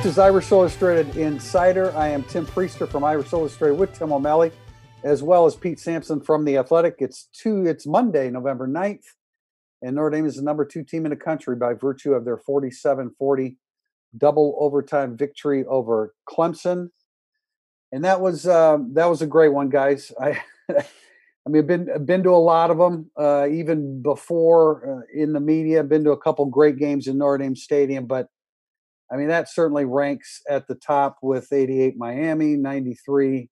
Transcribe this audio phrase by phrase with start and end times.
[0.00, 1.94] This is Irish Illustrated Insider.
[1.94, 4.50] I am Tim Prister from Irish Illustrated with Tim O'Malley,
[5.04, 6.94] as well as Pete Sampson from The Athletic.
[7.00, 7.66] It's two.
[7.66, 9.04] It's Monday, November 9th,
[9.82, 12.38] and Notre Dame is the number two team in the country by virtue of their
[12.38, 13.56] 47-40
[14.16, 16.88] double overtime victory over Clemson.
[17.92, 20.12] And that was uh, that was a great one, guys.
[20.18, 20.40] I
[20.70, 20.82] I
[21.46, 25.40] mean, I've been been to a lot of them, uh, even before uh, in the
[25.40, 25.80] media.
[25.80, 28.28] I've been to a couple great games in Notre Dame Stadium, but
[29.12, 33.48] I mean that certainly ranks at the top with 88 Miami, 93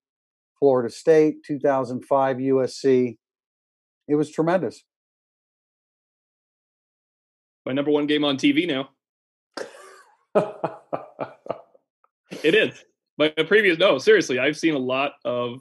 [0.59, 3.17] Florida State, 2005 USC.
[4.07, 4.85] It was tremendous.
[7.67, 8.91] My number one game on TV now.
[12.43, 12.85] it is.
[13.19, 15.61] My previous no, seriously, I've seen a lot of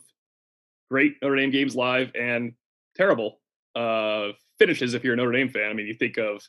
[0.89, 2.53] great Notre Dame games live and
[2.95, 3.39] terrible
[3.75, 5.69] uh, finishes if you're a Notre Dame fan.
[5.69, 6.41] I mean, you think of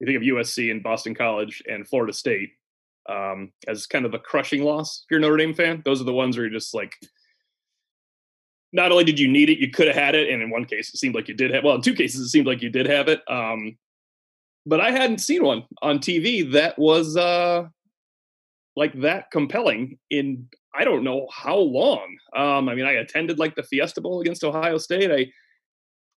[0.00, 2.50] you think of USC and Boston College and Florida State
[3.10, 5.04] um, as kind of a crushing loss.
[5.04, 6.94] If you're a Notre Dame fan, those are the ones where you're just like,
[8.72, 10.94] not only did you need it, you could have had it, and in one case
[10.94, 11.64] it seemed like you did have.
[11.64, 13.20] Well, in two cases it seemed like you did have it.
[13.28, 13.76] Um,
[14.64, 17.64] but I hadn't seen one on TV that was uh,
[18.76, 22.16] like that compelling in I don't know how long.
[22.36, 25.10] Um, I mean, I attended like the Fiesta Bowl against Ohio State.
[25.10, 25.32] I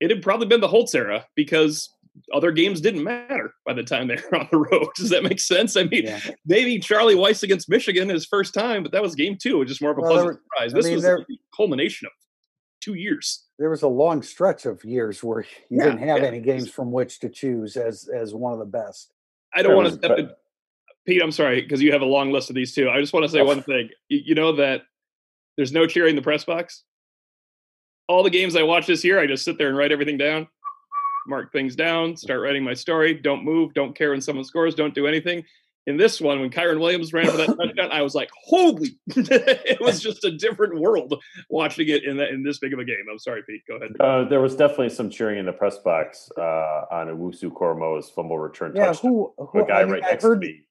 [0.02, 1.90] it had probably been the Holtz era because
[2.34, 4.88] other games didn't matter by the time they were on the road.
[4.96, 5.78] Does that make sense?
[5.78, 6.20] I mean, yeah.
[6.46, 9.82] maybe Charlie Weis against Michigan his first time, but that was game two, which is
[9.82, 10.74] more of a well, pleasant surprise.
[10.74, 12.12] This mean, was there, the culmination of
[12.82, 13.46] two years.
[13.60, 16.28] There was a long stretch of years where you yeah, didn't have yeah.
[16.28, 19.14] any games from which to choose as as one of the best.
[19.54, 20.38] I don't want to step
[21.06, 22.90] Pete, I'm sorry because you have a long list of these too.
[22.90, 23.90] I just want to say one thing.
[24.10, 24.84] You, you, know that
[25.58, 26.84] there's no cheering in the press box.
[28.08, 30.48] All the games I watch this year, I just sit there and write everything down,
[31.28, 33.14] mark things down, start writing my story.
[33.14, 33.74] Don't move.
[33.74, 34.76] Don't care when someone scores.
[34.76, 35.44] Don't do anything.
[35.88, 39.82] In this one, when Kyren Williams ran for that touchdown, I was like, "Holy!" it
[39.82, 41.16] was just a different world
[41.50, 43.04] watching it in that in this big of a game.
[43.12, 43.62] I'm sorry, Pete.
[43.68, 43.92] Go ahead.
[44.00, 48.74] Uh, there was definitely some cheering in the press box uh, on Owusu-Koramoah's fumble return
[48.76, 49.12] yeah, touchdown.
[49.12, 50.66] Who, who, a guy I mean, right next heard, to me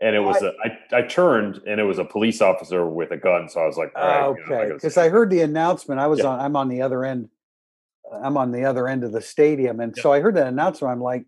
[0.00, 3.16] and it was a, I, I turned and it was a police officer with a
[3.16, 6.06] gun so i was like okay because you know, I, I, heard the announcement i
[6.06, 6.26] was yeah.
[6.26, 7.30] on i'm on the other end
[8.12, 10.02] i'm on the other end of the stadium and yeah.
[10.02, 10.88] so i heard that announcer.
[10.88, 11.24] i'm like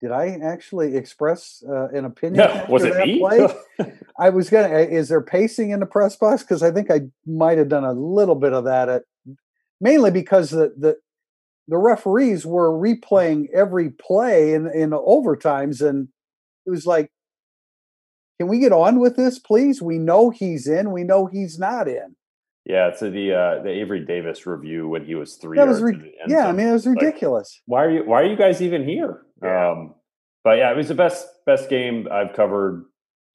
[0.00, 2.68] did i actually express uh, an opinion yeah.
[2.70, 3.22] was it me
[4.18, 7.58] i was gonna is there pacing in the press box because i think i might
[7.58, 9.02] have done a little bit of that at
[9.80, 10.96] mainly because the the
[11.66, 16.08] the referees were replaying every play in in overtimes and
[16.66, 17.10] it was like
[18.38, 19.82] can we get on with this, please?
[19.82, 20.92] We know he's in.
[20.92, 22.14] We know he's not in.
[22.68, 25.56] Yeah, so the uh, the Avery Davis review when he was three.
[25.56, 27.62] That was re- yeah, I mean it was ridiculous.
[27.66, 29.22] Like, why are you Why are you guys even here?
[29.42, 29.70] Yeah.
[29.70, 29.94] Um,
[30.44, 32.84] but yeah, it was the best best game I've covered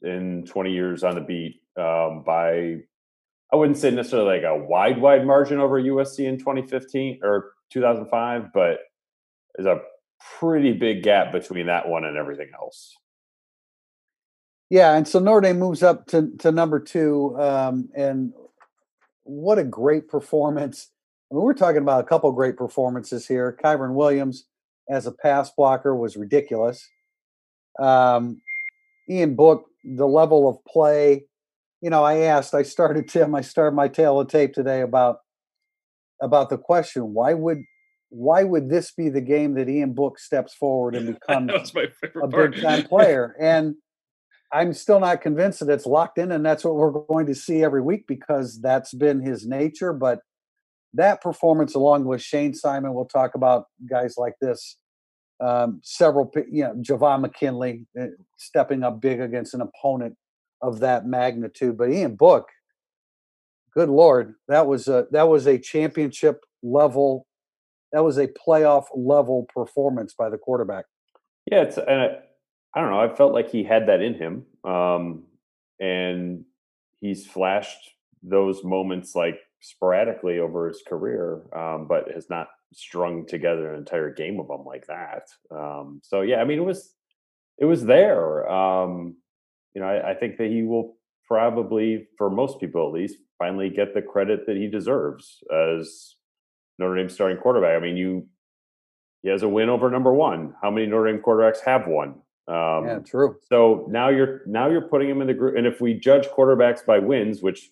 [0.03, 1.61] in 20 years on the beat.
[1.75, 2.75] Um, by
[3.51, 8.53] I wouldn't say necessarily like a wide wide margin over USC in 2015 or 2005,
[8.53, 8.81] but
[9.55, 9.81] there's a
[10.39, 12.95] pretty big gap between that one and everything else.
[14.69, 17.35] Yeah, and so Notre Dame moves up to, to number two.
[17.39, 18.33] Um, and
[19.23, 20.89] what a great performance.
[21.31, 23.57] I mean, we're talking about a couple great performances here.
[23.63, 24.45] Kyren Williams
[24.89, 26.87] as a pass blocker was ridiculous.
[27.79, 28.41] Um,
[29.09, 31.25] Ian Book, the level of play.
[31.81, 35.17] You know, I asked, I started Tim, I started my tale of tape today about
[36.21, 37.63] about the question, why would
[38.09, 41.73] why would this be the game that Ian Book steps forward and becomes
[42.21, 43.35] a big time player?
[43.39, 43.75] And
[44.53, 47.63] I'm still not convinced that it's locked in, and that's what we're going to see
[47.63, 49.93] every week because that's been his nature.
[49.93, 50.19] But
[50.93, 54.77] that performance, along with Shayne Simon, we'll talk about guys like this.
[55.39, 58.05] Um, several, you know, Javon McKinley uh,
[58.37, 60.15] stepping up big against an opponent
[60.61, 61.75] of that magnitude.
[61.75, 62.49] But Ian Book,
[63.73, 67.25] good lord, that was a that was a championship level,
[67.91, 70.85] that was a playoff level performance by the quarterback.
[71.51, 72.17] Yeah, it's and
[72.75, 73.01] I don't know.
[73.01, 75.23] I felt like he had that in him, um,
[75.79, 76.45] and
[77.01, 83.71] he's flashed those moments like sporadically over his career, um, but has not strung together
[83.71, 85.27] an entire game of them like that.
[85.51, 86.93] Um, so yeah, I mean, it was
[87.57, 88.49] it was there.
[88.49, 89.17] Um,
[89.73, 93.69] you know, I, I think that he will probably, for most people at least, finally
[93.69, 96.15] get the credit that he deserves as
[96.79, 97.75] Notre Dame starting quarterback.
[97.75, 98.27] I mean, you
[99.21, 100.53] he has a win over number one.
[100.61, 102.15] How many Notre Dame quarterbacks have one?
[102.47, 103.37] Um, yeah, true.
[103.49, 106.85] So now you're now you're putting him in the group, and if we judge quarterbacks
[106.85, 107.69] by wins, which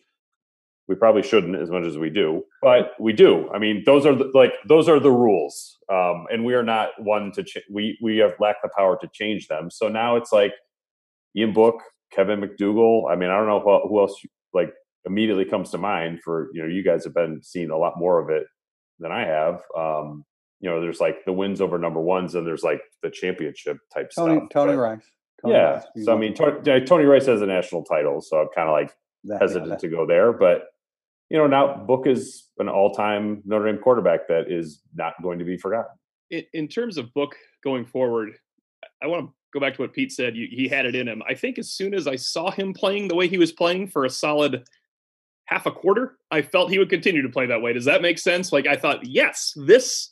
[0.87, 3.49] we probably shouldn't as much as we do, but we do.
[3.53, 6.89] I mean, those are the, like those are the rules, um, and we are not
[6.99, 9.69] one to ch- we we have lack the power to change them.
[9.69, 10.53] So now it's like
[11.35, 11.75] Ian Book
[12.11, 13.11] Kevin McDougal.
[13.11, 14.15] I mean, I don't know who, who else
[14.53, 14.73] like
[15.05, 18.19] immediately comes to mind for you know you guys have been seeing a lot more
[18.21, 18.45] of it
[18.99, 19.61] than I have.
[19.77, 20.25] Um,
[20.61, 24.11] you know, there's like the wins over number ones, and there's like the championship type
[24.15, 24.49] Tony, stuff.
[24.51, 25.11] Tony but, Rice.
[25.41, 25.71] Tony yeah.
[25.71, 25.83] Rice.
[26.03, 28.89] So I mean, Tony, Tony Rice has a national title, so I'm kind of like
[29.25, 30.31] That- yeah, hesitant that- to go there.
[30.31, 30.67] But
[31.29, 35.45] you know, now Book is an all-time Notre Dame quarterback that is not going to
[35.45, 35.91] be forgotten.
[36.29, 38.31] in, in terms of book going forward,
[39.01, 40.35] I want to go back to what Pete said.
[40.35, 41.23] You, he had it in him.
[41.27, 44.03] I think as soon as I saw him playing the way he was playing for
[44.05, 44.65] a solid
[45.45, 47.73] half a quarter, I felt he would continue to play that way.
[47.73, 48.51] Does that make sense?
[48.51, 50.09] Like I thought, yes, this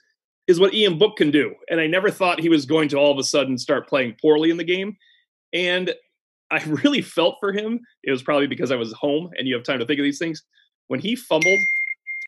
[0.49, 3.11] is what Ian Book can do, and I never thought he was going to all
[3.11, 4.97] of a sudden start playing poorly in the game.
[5.53, 5.93] And
[6.49, 7.79] I really felt for him.
[8.03, 10.17] It was probably because I was home and you have time to think of these
[10.17, 10.43] things.
[10.87, 11.59] When he fumbled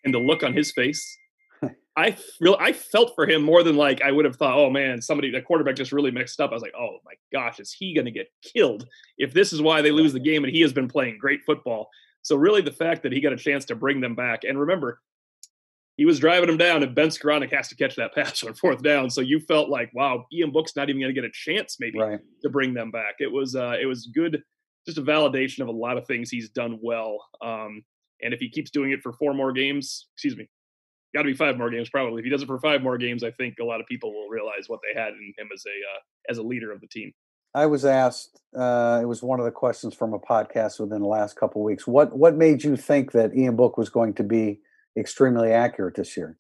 [0.04, 1.18] and the look on his face,
[1.98, 5.02] I real I felt for him more than like I would have thought, oh man,
[5.02, 6.52] somebody the quarterback just really mixed up.
[6.52, 9.82] I was like, oh my gosh, is he gonna get killed if this is why
[9.82, 11.90] they lose the game and he has been playing great football.
[12.22, 15.00] So really the fact that he got a chance to bring them back, and remember,
[16.02, 18.82] he was driving them down, and Ben Skowronek has to catch that pass on fourth
[18.82, 19.12] down.
[19.12, 22.20] So you felt like, wow, Ian Book's not even gonna get a chance maybe Right.
[22.42, 23.18] to bring them back.
[23.20, 24.42] It was uh, it was good,
[24.88, 27.24] just a validation of a lot of things he's done well.
[27.44, 27.84] Um,
[28.24, 30.50] and if he keeps doing it for four more games, excuse me,
[31.14, 32.18] got to be five more games probably.
[32.18, 34.28] If he does it for five more games, I think a lot of people will
[34.28, 36.00] realize what they had in him as a uh,
[36.32, 37.12] as a leader of the team.
[37.54, 38.42] I was asked.
[38.58, 41.66] Uh, it was one of the questions from a podcast within the last couple of
[41.66, 41.86] weeks.
[41.86, 44.62] What what made you think that Ian Book was going to be
[44.98, 46.38] extremely accurate this year?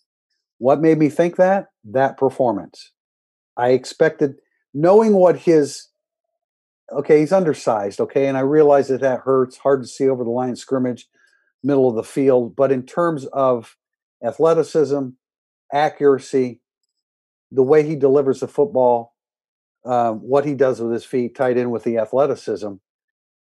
[0.57, 1.67] What made me think that?
[1.83, 2.91] That performance.
[3.57, 4.35] I expected,
[4.73, 5.87] knowing what his.
[6.91, 7.99] Okay, he's undersized.
[7.99, 9.57] Okay, and I realize that that hurts.
[9.57, 11.07] Hard to see over the line of scrimmage,
[11.63, 12.55] middle of the field.
[12.55, 13.77] But in terms of
[14.23, 15.09] athleticism,
[15.73, 16.61] accuracy,
[17.51, 19.15] the way he delivers the football,
[19.85, 22.73] um, what he does with his feet tied in with the athleticism.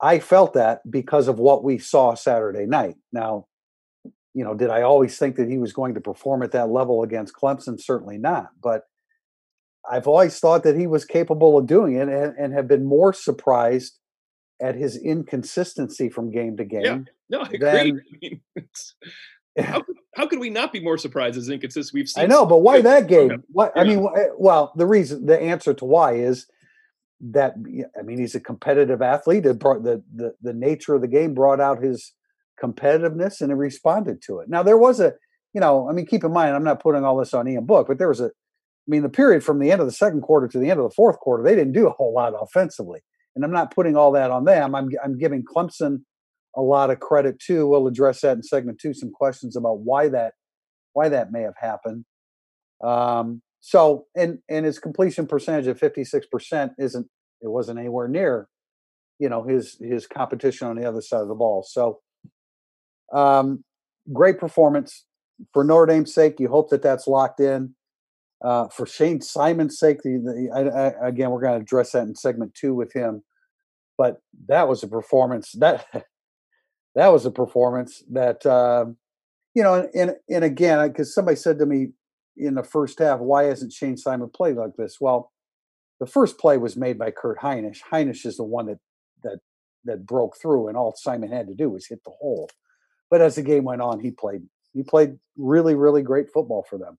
[0.02, 2.96] I felt that because of what we saw Saturday night.
[3.12, 3.48] Now,
[4.40, 7.04] you know, did I always think that he was going to perform at that level
[7.04, 7.78] against Clemson?
[7.78, 8.52] Certainly not.
[8.64, 8.84] But
[9.92, 13.12] I've always thought that he was capable of doing it and, and have been more
[13.12, 14.00] surprised
[14.62, 16.82] at his inconsistency from game to game.
[16.86, 17.00] Yeah.
[17.30, 17.70] No, I agree.
[17.70, 18.42] I mean,
[19.60, 21.94] how, could, how could we not be more surprised as inconsistent?
[21.94, 23.44] We've seen I know, but why that game?
[23.50, 26.48] What I mean, eh, well, the reason, the answer to why is
[27.32, 27.56] that
[28.00, 29.46] I mean, he's a competitive athlete.
[29.46, 32.14] It brought the the the nature of the game brought out his
[32.62, 34.50] competitiveness, and it responded to it.
[34.50, 35.14] Now there was a,
[35.54, 37.88] you know, I mean, keep in mind, I'm not putting all this on Ian Book,
[37.88, 40.48] but there was a, I mean, the period from the end of the second quarter
[40.48, 43.02] to the end of the fourth quarter, they didn't do a whole lot offensively,
[43.36, 44.76] and I'm not putting all that on them.
[44.76, 46.04] I'm I'm giving Clemson
[46.56, 47.68] a lot of credit too.
[47.68, 48.94] We'll address that in segment two.
[48.94, 50.34] Some questions about why that
[50.94, 52.06] why that may have happened.
[52.84, 57.08] Um, so and and his completion percentage of 56% isn't
[57.42, 58.48] it wasn't anywhere near
[59.20, 61.64] you know his his competition on the other side of the ball.
[61.68, 62.00] So
[63.14, 63.64] um
[64.12, 65.06] great performance
[65.54, 66.40] for Notre Dame's sake.
[66.40, 67.76] You hope that that's locked in.
[68.44, 72.04] Uh, for Shayne Simon's sake, the, the I, I, again we're going to address that
[72.04, 73.24] in segment two with him.
[73.98, 75.86] But that was a performance that
[76.96, 78.98] that was a performance that um,
[79.54, 81.90] you know, and and, and again, because somebody said to me
[82.38, 84.98] in the first half, why hasn't Shayne Simon played like this?
[85.02, 85.32] Well,
[86.00, 87.80] the first play was made by Kurt Hinish.
[87.92, 88.80] Hinish is the one that
[89.24, 89.40] that
[89.84, 92.50] that broke through, and all Simon had to do was hit the hole.
[93.10, 96.78] But as the game went on, he played he played really really great football for
[96.78, 96.98] them.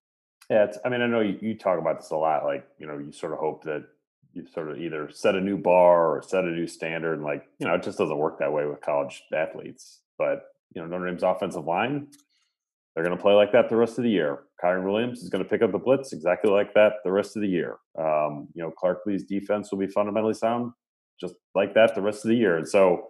[0.49, 2.45] Yeah, it's, I mean, I know you, you talk about this a lot.
[2.45, 3.85] Like, you know, you sort of hope that
[4.33, 7.15] you sort of either set a new bar or set a new standard.
[7.15, 10.01] And like, you know, it just doesn't work that way with college athletes.
[10.19, 10.43] But
[10.75, 12.09] you know, Notre Dame's offensive line,
[12.95, 14.41] they're going to play like that the rest of the year.
[14.63, 17.43] Kyren Williams is going to pick up the blitz exactly like that the rest of
[17.43, 17.77] the year.
[17.99, 20.73] Um, you know, Clark Lea's defense will be fundamentally sound
[21.21, 22.57] just like that the rest of the year.
[22.57, 23.09] And so,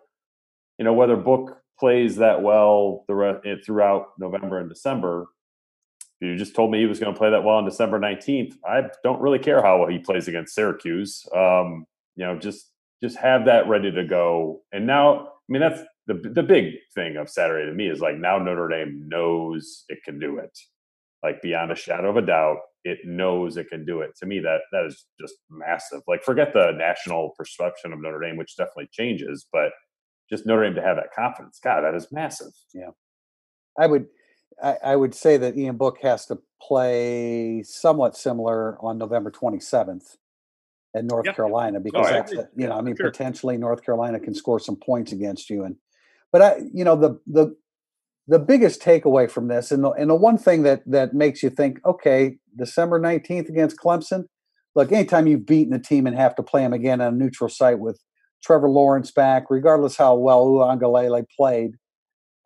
[0.78, 5.26] you know, whether Book plays that well the re- throughout November and December,
[6.20, 8.54] if you just told me he was going to play that well on December 19th,
[8.64, 11.26] I don't really care how well he plays against Syracuse.
[11.34, 12.70] Um, you know, just
[13.02, 14.60] just have that ready to go.
[14.72, 18.18] And now, I mean, that's the the big thing of Saturday to me is like
[18.18, 20.56] now Notre Dame knows it can do it,
[21.22, 24.16] like beyond a shadow of a doubt, it knows it can do it.
[24.18, 26.02] To me, that that is just massive.
[26.06, 29.72] Like, forget the national perception of Notre Dame, which definitely changes, but
[30.30, 32.52] just Notre Dame to have that confidence, God, that is massive.
[32.72, 32.90] Yeah,
[33.78, 34.06] I would
[34.62, 40.16] I, I would say that Ian Book has to play somewhat similar on November 27th
[40.94, 41.32] at North Yeah.
[41.32, 43.10] Carolina because I that's you know I mean Sure.
[43.10, 45.76] potentially North Carolina can score some points against you and
[46.32, 47.56] but I you know the the
[48.28, 51.50] the biggest takeaway from this and the, and the one thing that that makes you
[51.50, 54.25] think okay December 19th against Clemson
[54.75, 57.49] look anytime you've beaten a team and have to play them again on a neutral
[57.49, 58.00] site with
[58.42, 61.73] Trevor Lawrence back, regardless how well Uiagalelei played.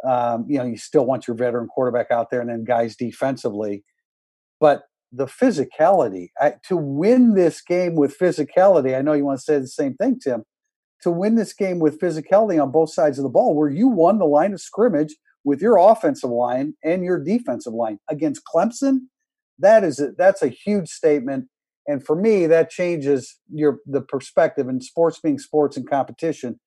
[0.04, 3.84] Um, you know, you still want your veteran quarterback out there, and then guys defensively.
[4.60, 4.84] But
[5.14, 8.96] the physicality I, to win this game with physicality.
[8.96, 10.44] I know you want to say the same thing, Tim.
[11.02, 14.18] To win this game with physicality on both sides of the ball, where you won
[14.18, 19.00] the line of scrimmage with your offensive line and your defensive line against Clemson,
[19.58, 21.46] that is a, that's a huge statement.
[21.86, 24.68] And for me, that changes your the perspective.
[24.68, 26.58] And sports being sports and competition,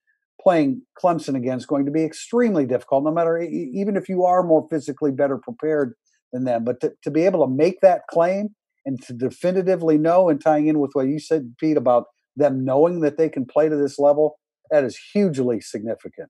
[0.42, 3.04] playing Clemson again is going to be extremely difficult.
[3.04, 5.94] No matter even if you are more physically better prepared
[6.34, 6.64] than them.
[6.64, 8.50] But to, to be able to make that claim
[8.86, 12.06] and to definitively know and tying in with what you said, Pete, about
[12.36, 16.30] them knowing that they can play to this level, that is hugely significant.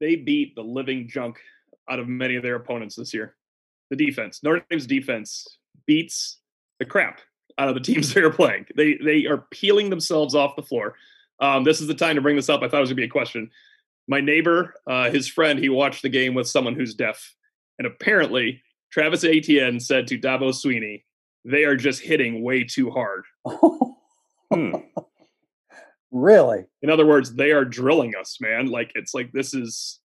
[0.00, 1.38] They beat the living junk
[1.90, 3.36] out of many of their opponents this year.
[3.90, 6.40] The defense, Notre Dame's defense, beats
[6.78, 7.20] the crap
[7.58, 8.66] out of the teams they are playing.
[8.76, 10.94] They they are peeling themselves off the floor.
[11.40, 12.62] Um, this is the time to bring this up.
[12.62, 13.50] I thought it was gonna be a question.
[14.06, 17.34] My neighbor, uh, his friend, he watched the game with someone who's deaf,
[17.78, 21.04] and apparently Travis Etienne said to Dabo Swinney,
[21.44, 23.24] they are just hitting way too hard.
[24.52, 24.76] hmm.
[26.10, 26.64] Really?
[26.80, 28.66] In other words, they are drilling us, man.
[28.66, 30.00] Like it's like this is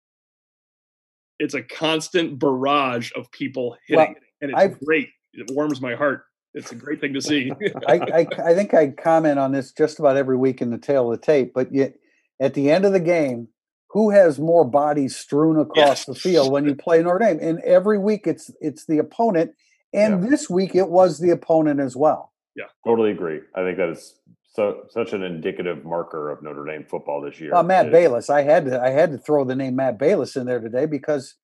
[1.39, 4.15] it's a constant barrage of people hitting.
[4.15, 5.11] Well, and it's I've, great.
[5.35, 6.25] It warms my heart.
[6.55, 7.53] It's a great thing to see.
[7.89, 11.13] I, I, I think I comment on this just about every week in the tail
[11.13, 11.95] of the tape, but yet
[12.41, 13.49] at the end of the game,
[13.91, 16.07] who has more bodies strewn across yes.
[16.07, 17.39] the field when you play Notre Dame?
[17.41, 19.53] And every week it's it's the opponent,
[19.93, 20.31] and yeah.
[20.31, 22.33] this week it was the opponent as well.
[22.57, 23.41] Yeah, totally agree.
[23.55, 24.15] I think that is
[24.53, 27.53] so such an indicative marker of Notre Dame football this year.
[27.53, 30.37] Well, Matt it, Balis, I had to I had to throw the name Matt Balis
[30.37, 31.35] in there today because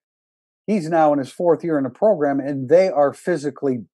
[0.67, 3.85] he's now in his fourth year in the program, and they are physically.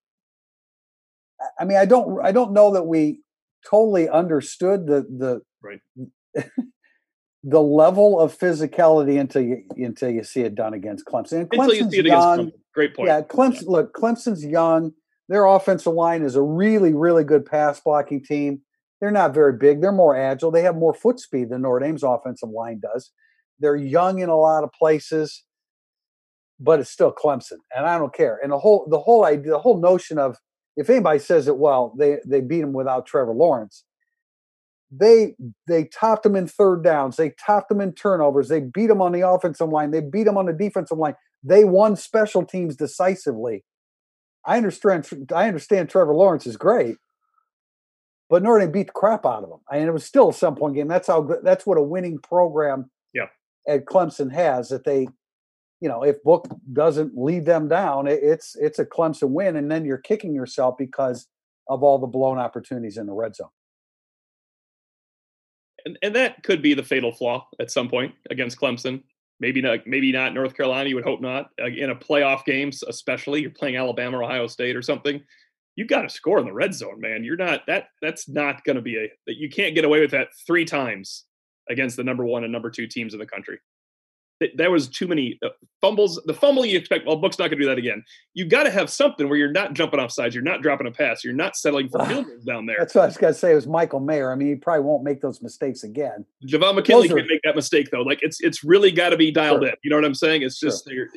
[1.59, 3.21] I mean, I don't I don't know that we
[3.69, 5.81] totally understood the the right.
[7.45, 11.41] the level of physicality until you until you see it done against Clemson.
[11.41, 12.53] And Clemson's young.
[12.75, 13.09] Great point.
[13.09, 13.63] Yeah, Clemson.
[13.63, 13.71] Yeah.
[13.71, 14.93] Look, Clemson's young.
[15.29, 18.61] Their offensive line is a really, really good pass blocking team.
[19.01, 19.81] They're not very big.
[19.81, 20.51] They're more agile.
[20.51, 23.11] They have more foot speed than Notre Dame's offensive line does.
[23.59, 25.45] They're young in a lot of places,
[26.61, 28.39] but it's still Clemson, and I don't care.
[28.43, 30.37] And the whole the whole idea, the whole notion of
[30.77, 33.85] if anybody says it, well, they they beat them without Trevor Lawrence
[34.93, 35.35] they
[35.67, 37.17] they topped them in third downs.
[37.17, 38.49] They topped them in turnovers.
[38.49, 39.91] They beat them on the offensive line.
[39.91, 41.15] They beat them on the defensive line.
[41.43, 43.65] They won special teams decisively.
[44.45, 45.09] I understand.
[45.35, 45.89] I understand.
[45.89, 46.97] Trevor Lawrence is great,
[48.29, 49.61] but Notre Dame beat the crap out of them.
[49.71, 50.89] I and mean, it was still a some point game.
[50.89, 51.29] That's how.
[51.43, 52.91] That's what a winning program.
[53.15, 53.29] Yeah.
[53.67, 55.09] At Clemson has that they,
[55.83, 59.85] you know, if Book doesn't lead them down, it's it's a Clemson win, and then
[59.85, 61.27] you're kicking yourself because
[61.69, 63.49] of all the blown opportunities in the red zone
[65.85, 69.03] and, and that could be the fatal flaw at some point against Clemson.
[69.41, 69.87] Maybe not.
[69.87, 70.89] Maybe not North Carolina.
[70.89, 71.51] You would hope not.
[71.61, 75.21] Uh, in a playoff games, especially you're playing Alabama or Ohio State or something.
[75.75, 77.25] You got to score in the red zone, man.
[77.25, 77.89] You're not that.
[78.01, 79.09] That's not going to be a.
[79.27, 81.25] You can't get away with that three times
[81.69, 83.59] against the number one and number two teams in the country
[84.55, 85.49] there was too many uh,
[85.81, 86.21] fumbles.
[86.27, 88.05] The fumble you expect, well, Book's not going to do that again.
[88.35, 90.91] You got to have something where you're not jumping off sides, you're not dropping a
[90.91, 92.77] pass, you're not settling for field goals down there.
[92.79, 93.53] That's what I was going to say.
[93.53, 94.33] It was Michael Mayer.
[94.33, 96.25] I mean, he probably won't make those mistakes again.
[96.47, 98.03] Javon McKinley are, can make that mistake though.
[98.03, 99.69] Like it's it's really got to be dialed sure.
[99.69, 99.75] in.
[99.83, 100.43] You know what I'm saying?
[100.43, 101.09] It's just sure.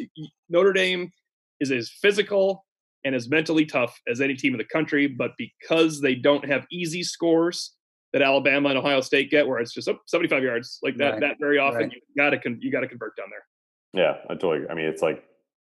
[0.49, 1.11] Notre Dame
[1.59, 2.65] is as physical
[3.03, 6.65] and as mentally tough as any team in the country, but because they don't have
[6.71, 7.74] easy scores
[8.15, 11.11] that Alabama and Ohio State get, where it's just oh, 75 yards like that.
[11.11, 11.19] Right.
[11.19, 11.91] That very often right.
[11.91, 13.43] you got to con- you got to convert down there.
[14.01, 14.69] Yeah, I totally.
[14.69, 15.21] I mean, it's like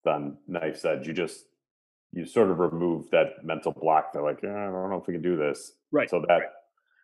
[0.03, 1.07] Don Knife said.
[1.07, 1.45] You just
[2.11, 4.11] you sort of remove that mental block.
[4.11, 5.71] They're like, yeah, I don't know if we can do this.
[5.93, 6.09] Right.
[6.09, 6.33] So that.
[6.33, 6.49] Right.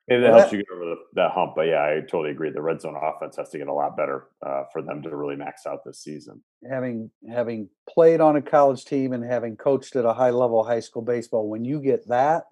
[0.10, 2.32] Maybe that well, helps that, you get over the, that hump, but yeah, I totally
[2.32, 2.50] agree.
[2.50, 5.36] The red zone offense has to get a lot better uh, for them to really
[5.36, 6.42] max out this season.
[6.68, 10.80] Having having played on a college team and having coached at a high level high
[10.80, 12.46] school baseball, when you get that,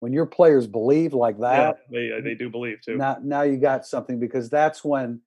[0.00, 2.96] when your players believe like that, yeah, they uh, they do believe too.
[2.96, 5.20] Now now you got something because that's when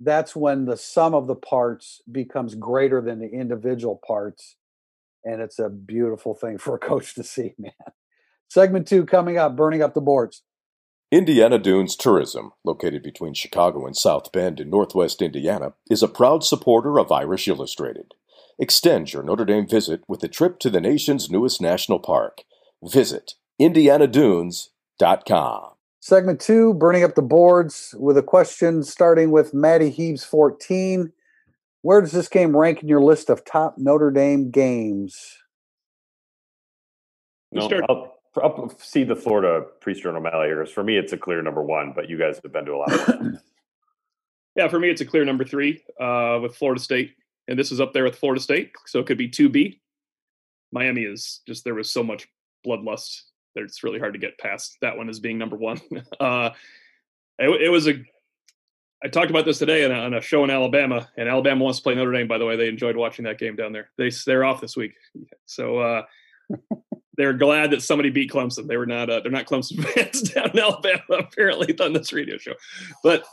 [0.00, 4.56] that's when the sum of the parts becomes greater than the individual parts
[5.24, 7.72] and it's a beautiful thing for a coach to see, man.
[8.48, 10.42] Segment 2 coming up, burning up the boards.
[11.10, 16.44] Indiana Dunes Tourism, located between Chicago and South Bend in northwest Indiana, is a proud
[16.44, 18.14] supporter of Irish Illustrated.
[18.58, 22.42] Extend your Notre Dame visit with a trip to the nation's newest national park.
[22.82, 25.70] Visit indianadunes.com.
[26.00, 31.12] Segment two, burning up the boards with a question starting with Maddie Heaves 14.
[31.80, 35.38] Where does this game rank in your list of top Notre Dame games?
[37.52, 40.66] No, I'll, I'll see the Florida Prister and O'Malley here.
[40.66, 42.92] For me, it's a clear number one, but you guys have been to a lot
[42.92, 43.38] of
[44.56, 47.14] yeah, for me, it's a clear number three uh, with Florida State.
[47.48, 48.72] And this is up there with Florida State.
[48.86, 49.80] So it could be 2B.
[50.72, 52.26] Miami is just, there was so much
[52.66, 55.80] bloodlust that it's really hard to get past that one as being number one.
[56.20, 56.50] uh,
[57.38, 57.94] it, it was a
[59.04, 61.78] I talked about this today on a, on a, show in Alabama, and Alabama wants
[61.78, 62.26] to play Notre Dame.
[62.26, 63.90] By the way, they enjoyed watching that game down there.
[63.98, 64.94] They they're off this week,
[65.44, 66.02] so uh,
[67.16, 68.66] they're glad that somebody beat Clemson.
[68.66, 72.38] They were not uh, they're not Clemson fans down in Alabama apparently on this radio
[72.38, 72.54] show,
[73.02, 73.24] but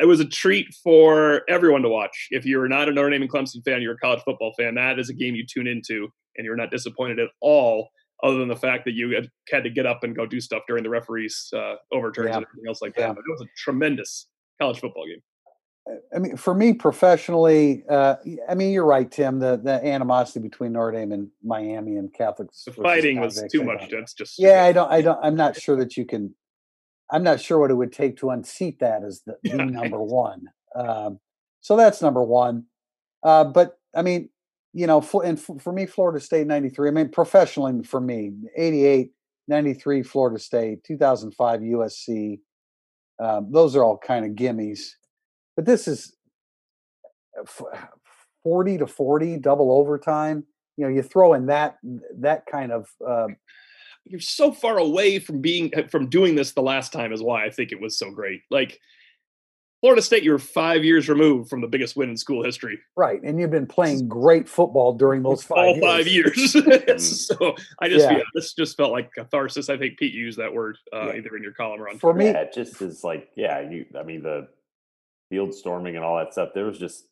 [0.00, 2.28] it was a treat for everyone to watch.
[2.30, 4.76] If you're not a Notre Dame and Clemson fan, you're a college football fan.
[4.76, 7.90] That is a game you tune into, and you're not disappointed at all.
[8.22, 10.62] Other than the fact that you had, had to get up and go do stuff
[10.68, 12.36] during the referees uh, overturns yeah.
[12.36, 14.26] and everything else like that, but it was a tremendous
[14.60, 15.22] college football game.
[16.14, 18.16] I mean, for me professionally, uh,
[18.48, 19.38] I mean, you're right, Tim.
[19.38, 22.64] The the animosity between Notre Dame and Miami and Catholics.
[22.64, 23.88] The fighting was too much.
[23.90, 24.64] That's just yeah.
[24.64, 24.90] I don't.
[24.90, 25.18] I don't.
[25.22, 26.34] I'm not sure that you can.
[27.10, 30.44] I'm not sure what it would take to unseat that as the, the number one.
[30.76, 31.18] Um,
[31.60, 32.66] so that's number one.
[33.22, 34.28] Uh, but I mean,
[34.72, 36.88] you know, and for, for me, Florida State '93.
[36.88, 39.10] I mean, professionally for me, '88,
[39.48, 42.40] '93, Florida State, 2005, USC.
[43.18, 44.92] Um, those are all kind of gimmies
[45.60, 46.16] but this is
[47.38, 47.44] uh,
[48.42, 50.44] 40 to 40 double overtime
[50.78, 51.76] you know you throw in that
[52.18, 53.26] that kind of uh,
[54.06, 57.44] you're so far away from being uh, from doing this the last time is why
[57.44, 58.80] i think it was so great like
[59.80, 62.78] Florida State, you're five years removed from the biggest win in school history.
[62.96, 63.20] Right.
[63.22, 65.84] And you've been playing great football during those five All years.
[65.84, 66.54] five years.
[66.60, 67.00] Mm.
[67.00, 68.18] so I just, yeah.
[68.18, 68.22] yeah.
[68.34, 69.70] this just felt like catharsis.
[69.70, 71.16] I think Pete used that word uh, yeah.
[71.16, 73.86] either in your column or on For me, yeah, it just is like, yeah, you,
[73.98, 74.48] I mean, the,
[75.30, 76.50] field storming and all that stuff.
[76.54, 77.06] There was just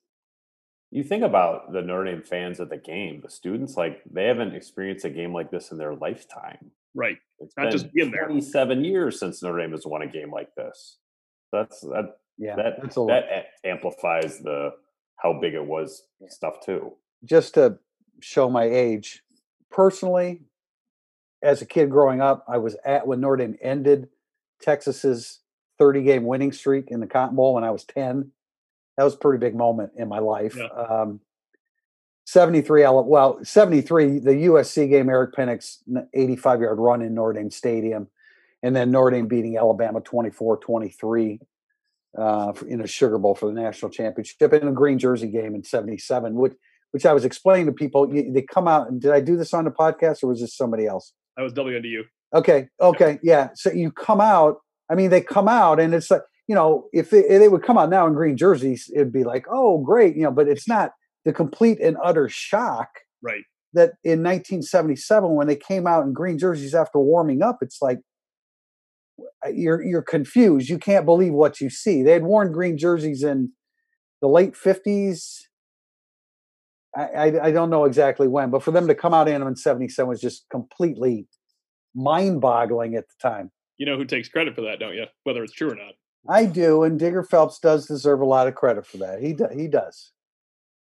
[0.91, 4.55] you think about the Notre Dame fans at the game, the students, like they haven't
[4.55, 6.71] experienced a game like this in their lifetime.
[6.95, 7.19] Right.
[7.39, 8.27] It's not just being there.
[8.27, 10.99] 27 years since Notre Dame has won a game like this.
[11.53, 12.17] That's that.
[12.39, 14.73] Yeah, that that's that amplifies the
[15.17, 16.29] how big it was yeah.
[16.31, 16.93] stuff too.
[17.25, 17.79] Just to
[18.21, 19.23] show my age,
[19.71, 20.43] personally,
[21.43, 24.09] as a kid growing up, I was at when Notre Dame ended
[24.61, 25.41] Texas's
[25.79, 28.31] 30 game winning streak in the Cotton Bowl when I was 10.
[28.97, 30.57] That was a pretty big moment in my life.
[30.57, 30.67] Yeah.
[30.67, 31.21] Um,
[32.27, 35.65] 73, well, 73, the USC game, Eric Penick,
[36.13, 38.09] 85 yard run in Notre Dame Stadium.
[38.63, 41.41] And then Notre Dame beating Alabama 24 23
[42.19, 45.63] uh, in a Sugar Bowl for the national championship in a green jersey game in
[45.63, 46.55] 77, which,
[46.91, 48.07] which I was explaining to people.
[48.07, 50.87] They come out, and did I do this on the podcast or was this somebody
[50.87, 51.13] else?
[51.37, 52.03] That was WNDU.
[52.35, 52.69] Okay.
[52.81, 53.19] Okay.
[53.23, 53.51] Yeah.
[53.55, 54.59] So you come out
[54.91, 57.63] I mean, they come out and it's like, you know, if they, if they would
[57.63, 60.67] come out now in green jerseys, it'd be like, oh, great, you know, but it's
[60.67, 60.93] not
[61.25, 62.89] the complete and utter shock.
[63.23, 63.43] Right.
[63.75, 67.99] That in 1977, when they came out in green jerseys after warming up, it's like,
[69.53, 70.69] you're you're confused.
[70.69, 72.03] You can't believe what you see.
[72.03, 73.53] They had worn green jerseys in
[74.21, 75.43] the late 50s.
[76.97, 79.49] I, I, I don't know exactly when, but for them to come out in them
[79.49, 81.29] in 77 was just completely
[81.95, 85.05] mind boggling at the time you know who takes credit for that, don't you?
[85.25, 85.95] Whether it's true or not.
[86.29, 89.23] I do, and Digger Phelps does deserve a lot of credit for that.
[89.23, 90.13] He do, he does,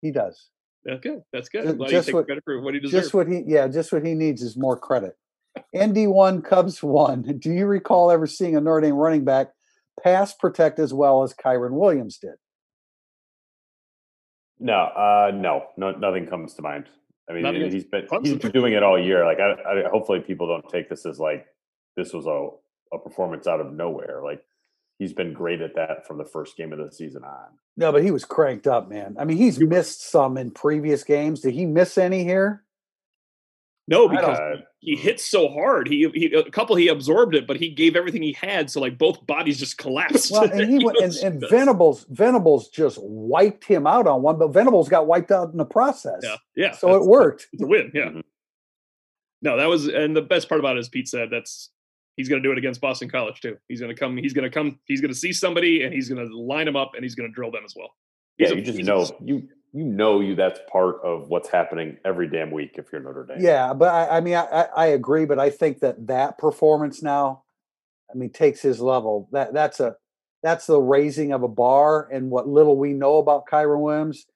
[0.01, 0.51] he does.
[0.85, 1.23] That's good.
[1.33, 1.79] That's good.
[1.79, 3.05] Glad just what, credit for what he deserves.
[3.05, 5.17] Just what he, yeah, just what he needs is more credit.
[5.77, 7.23] ND one, Cubs one.
[7.23, 9.49] Do you recall ever seeing a Notre Dame running back
[10.03, 12.35] pass protect as well as Kyren Williams did?
[14.59, 16.89] No, uh, no, no, nothing comes to mind.
[17.29, 19.25] I mean, he's been he's been doing it all year.
[19.25, 21.47] Like, I, I, hopefully people don't take this as like
[21.97, 22.49] this was a
[22.95, 24.21] a performance out of nowhere.
[24.25, 24.43] Like
[24.99, 27.59] he's been great at that from the first game of the season on.
[27.77, 29.17] No, but he was cranked up, man.
[29.19, 31.41] I mean, he's missed some in previous games.
[31.41, 32.65] Did he miss any here?
[33.93, 34.39] No, because
[34.81, 35.87] he hit so hard.
[35.87, 38.71] He, he a couple he absorbed it, but he gave everything he had.
[38.71, 40.33] So like both bodies just collapsed.
[40.33, 44.49] Well, and he went and, and Venables Venables just wiped him out on one, but
[44.49, 46.21] Venables got wiped out in the process.
[46.23, 46.73] Yeah, yeah.
[46.73, 47.49] So it worked.
[47.53, 47.93] It's a win.
[47.95, 48.05] Yeah.
[48.05, 48.21] Mm-hmm.
[49.43, 51.69] No, that was and the best part about it is Pete said that's
[52.17, 53.59] he's going to do it against Boston College too.
[53.69, 54.17] He's going to come.
[54.17, 54.79] He's going to come.
[54.87, 57.29] He's going to see somebody and he's going to line them up and he's going
[57.29, 57.91] to drill them as well.
[58.39, 61.49] He's yeah, a, you just know a, you you know you that's part of what's
[61.49, 63.39] happening every damn week if you're Notre Dame.
[63.41, 67.45] Yeah, but I, I mean I, I agree, but I think that that performance now,
[68.13, 69.29] I mean, takes his level.
[69.33, 69.97] That that's a
[70.43, 74.27] that's the raising of a bar, and what little we know about Kyren Williams,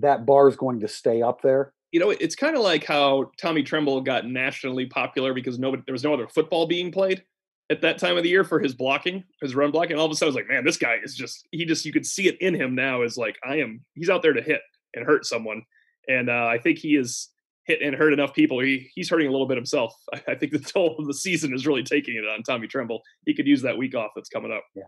[0.00, 3.32] that bar is going to stay up there you know, it's kind of like how
[3.36, 7.24] Tommy Tremble got nationally popular because nobody there was no other football being played
[7.70, 9.92] at that time of the year for his blocking, his run blocking.
[9.92, 11.84] And all of a sudden, I was like, man, this guy is just he just
[11.84, 13.02] you could see it in him now.
[13.02, 14.60] Is like I am he's out there to hit
[14.94, 15.62] and hurt someone,
[16.08, 17.28] and uh, I think he is
[17.64, 18.60] hit and hurt enough people.
[18.60, 19.94] He he's hurting a little bit himself.
[20.14, 23.02] I, I think the toll of the season is really taking it on Tommy Tremble.
[23.24, 24.64] He could use that week off that's coming up.
[24.74, 24.82] Yeah.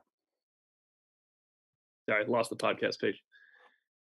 [2.09, 3.23] Sorry, I lost the podcast page.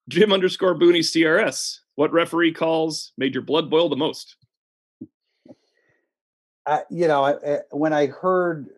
[0.09, 1.79] Jim underscore Booney CRS.
[1.96, 4.37] What referee calls made your blood boil the most?
[6.66, 8.68] I, you know, I, I, when I heard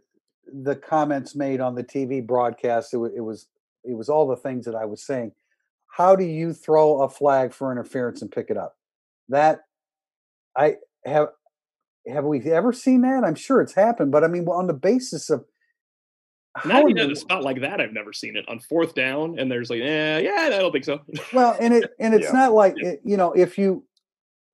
[0.53, 3.47] the comments made on the TV broadcast, it, it was
[3.85, 5.33] it was all the things that I was saying.
[5.89, 8.77] How do you throw a flag for interference and pick it up?
[9.29, 9.61] That
[10.57, 11.29] I have
[12.07, 13.25] have we ever seen that?
[13.25, 15.45] I'm sure it's happened, but I mean, on the basis of
[16.65, 19.51] Not even in a spot like that, I've never seen it on fourth down, and
[19.51, 21.01] there's like, eh, yeah, I don't think so.
[21.33, 22.33] well, and it and it's Yeah.
[22.33, 22.91] not like Yeah.
[22.91, 23.85] it, you know if you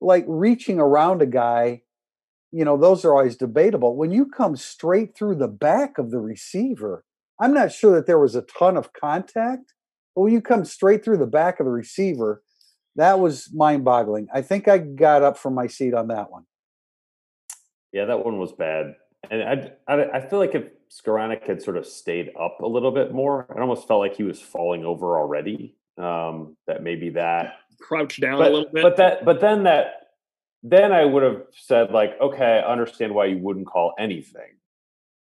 [0.01, 1.82] like reaching around a guy,
[2.53, 3.95] you know those are always debatable.
[3.95, 7.03] When you come straight through the back of the receiver,
[7.39, 9.73] I'm not sure that there was a ton of contact,
[10.15, 12.43] but when you come straight through the back of the receiver,
[12.95, 14.27] that was mind-boggling.
[14.33, 16.43] I think I got up from my seat on that one.
[17.91, 18.95] Yeah, that one was bad.
[19.31, 22.91] And I, I, I feel like if Skowronek had sort of stayed up a little
[22.91, 25.75] bit more, it almost felt like he was falling over already.
[25.97, 28.83] Um, that maybe that, Crouch down but, a little bit.
[28.83, 30.02] but that, but then that,
[30.63, 34.57] then I would have said like, okay, I understand why you wouldn't call anything,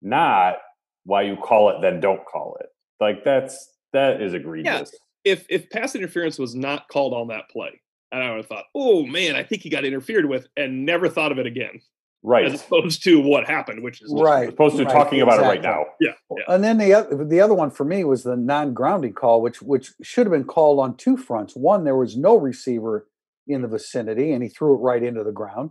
[0.01, 0.57] not
[1.05, 2.67] why you call it, then don't call it.
[3.01, 4.93] Like that's that is egregious.
[5.25, 5.33] Yeah.
[5.33, 7.81] if if pass interference was not called on that play,
[8.13, 11.09] and I would have thought, oh man, I think he got interfered with, and never
[11.09, 11.81] thought of it again,
[12.23, 12.45] Right.
[12.45, 14.47] as opposed to what happened, which is Right.
[14.47, 15.87] As opposed to Right, talking about it right now.
[16.01, 16.45] Yeah, yeah.
[16.47, 19.93] And then the other the other one for me was the non-grounding call, which which
[20.03, 21.57] should have been called on two fronts.
[21.57, 23.09] One, there was no receiver
[23.47, 25.71] in the vicinity, and he threw it right into the ground,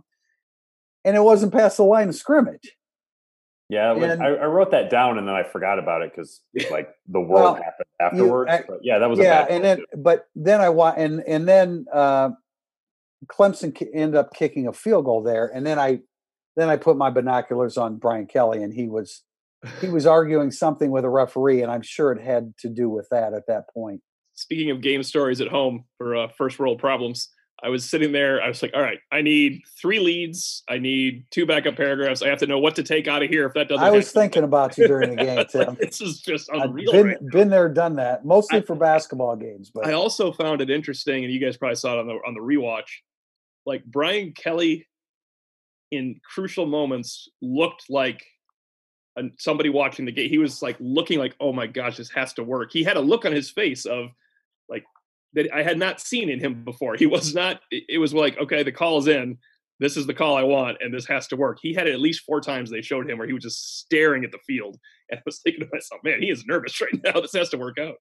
[1.04, 2.76] and it wasn't past the line of scrimmage.
[3.68, 6.42] Yeah, was- And- I, I wrote that down and then I forgot about it because
[6.70, 8.50] like the world Well, happened afterwards.
[8.52, 9.84] I- but yeah, that was a yeah, bad and then too.
[9.96, 12.30] but then I want and and then uh,
[13.28, 16.00] Clemson ki- ended up kicking a field goal there, and then I
[16.56, 19.22] then I put my binoculars on Brian Kelly, and he was
[19.80, 23.08] he was arguing something with a referee, and I'm sure it had to do with
[23.10, 24.02] that at that point.
[24.34, 27.30] Speaking of game stories at home for uh, first world problems,
[27.64, 28.42] I was sitting there.
[28.42, 30.64] I was like, all right, I need three leads.
[30.68, 32.20] I need two backup paragraphs.
[32.20, 33.84] I have to know what to take out of here if that doesn't.
[33.84, 34.22] I was happen.
[34.22, 35.76] thinking about you during the game, Tim.
[35.80, 36.90] this is just I've unreal.
[36.90, 39.70] been right been there, done that, mostly I- for basketball games.
[39.72, 42.34] But I also found it interesting, and you guys probably saw it on the on
[42.34, 42.88] the rewatch.
[43.64, 44.88] Like Brian Kelly,
[45.92, 48.24] in crucial moments, looked like
[49.38, 50.28] somebody watching the game.
[50.30, 53.00] He was like looking like, "Oh my gosh, this has to work." He had a
[53.00, 54.06] look on his face of
[54.68, 54.82] like
[55.34, 56.94] that I had not seen in him before.
[56.96, 57.60] He was not.
[57.70, 59.38] It was like, okay, the call is in.
[59.80, 61.58] This is the call I want, and this has to work.
[61.60, 64.24] He had it at least four times they showed him where he was just staring
[64.24, 64.78] at the field,
[65.10, 67.20] and I was thinking to myself, "Man, he is nervous right now.
[67.20, 67.96] This has to work out."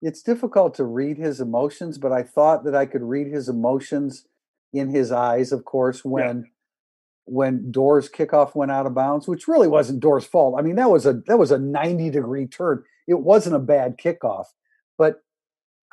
[0.00, 1.98] it's difficult to read his emotions.
[1.98, 4.24] But I thought that I could read his emotions
[4.72, 6.50] in his eyes, of course, when
[7.24, 10.54] when Doors kickoff went out of bounds, which really wasn't Doors' fault.
[10.58, 12.84] I mean, that was a that was a 90 degree turn.
[13.06, 14.46] It wasn't a bad kickoff,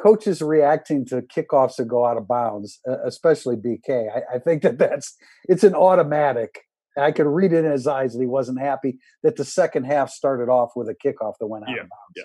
[0.01, 4.61] coaches reacting to kickoffs that go out of bounds, uh, especially BK, I, I think
[4.63, 5.15] that that's
[5.47, 6.61] it's an automatic.
[6.97, 10.09] I could read it in his eyes that he wasn't happy that the second half
[10.09, 12.15] started off with a kickoff that went out Yeah, of bounds.
[12.15, 12.23] yeah.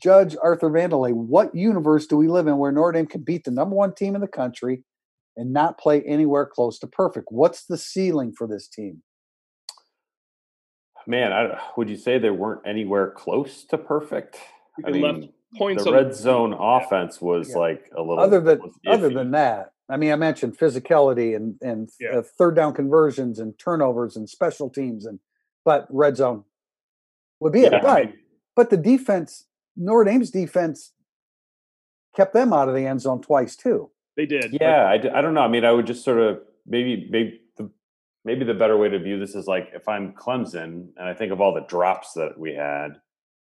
[0.00, 3.50] Judge Arthur Vandelay, what universe do we live in where Notre Dame can beat the
[3.50, 4.84] number one team in the country
[5.36, 7.26] and not play anywhere close to perfect?
[7.30, 9.02] What's the ceiling for this team?
[11.06, 14.38] Man, I, would you say they weren't anywhere close to perfect?
[14.84, 17.56] I They left mean, Points the on red zone offense was Yeah.
[17.58, 21.56] like a little Other than was other than that, I mean, I mentioned physicality and
[21.60, 22.18] and Yeah.
[22.18, 25.18] uh, third down conversions and turnovers and special teams and
[25.64, 26.44] but red zone
[27.40, 27.82] would be yeah, it.
[27.82, 28.12] But
[28.54, 30.92] but the defense, Notre Dame's defense,
[32.14, 33.90] kept them out of the end zone twice too.
[34.16, 34.52] They did.
[34.52, 35.42] but yeah, I, d- I don't know.
[35.42, 37.70] I mean, I would just sort of maybe maybe the
[38.24, 41.32] maybe the better way to view this is like if I'm Clemson and I think
[41.32, 43.00] of all the drops that we had,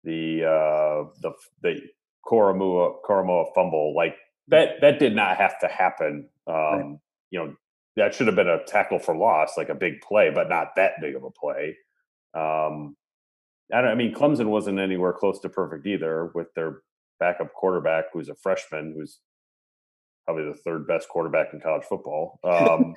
[0.04, 1.80] the uh the the
[2.26, 4.16] Koramoah Koramoah fumble, like
[4.48, 6.28] that that did not have to happen.
[6.46, 7.54] Um, you know,
[7.96, 10.92] that should have been a tackle for loss, like a big play, but not that
[11.00, 11.76] big of a play.
[12.34, 12.96] Um,
[13.72, 13.90] I don't.
[13.90, 16.78] I mean, Clemson wasn't anywhere close to perfect either with their
[17.18, 19.18] backup quarterback, who's a freshman, who's
[20.24, 22.38] probably the third best quarterback in college football.
[22.44, 22.94] Um,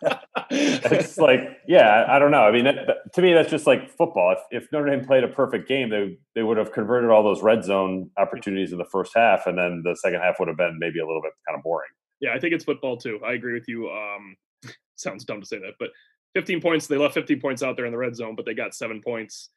[0.50, 2.42] it's like, yeah, I don't know.
[2.42, 4.32] I mean, that, that- to me, that's just like football.
[4.50, 7.42] If, if Notre Dame played a perfect game, they they would have converted all those
[7.42, 10.78] red zone opportunities in the first half, and then the second half would have been
[10.78, 11.90] maybe a little bit kind of boring.
[12.20, 13.20] yeah, I think it's football too.
[13.26, 13.90] I agree with you.
[13.90, 14.36] Um,
[14.96, 15.90] sounds dumb to say that, but
[16.34, 16.86] 15 points.
[16.86, 19.50] They left 15 points out there in the red zone, but they got seven points.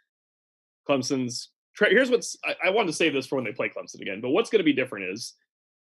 [0.89, 1.49] Clemson's.
[1.79, 2.37] Here's what's.
[2.45, 4.59] I, I wanted to save this for when they play Clemson again, but what's going
[4.59, 5.33] to be different is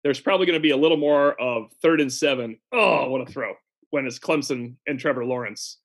[0.04, 2.58] there's probably going to be a little more of third and seven.
[2.72, 3.54] Oh, what a throw!
[3.90, 5.78] When it's Clemson and Trevor Lawrence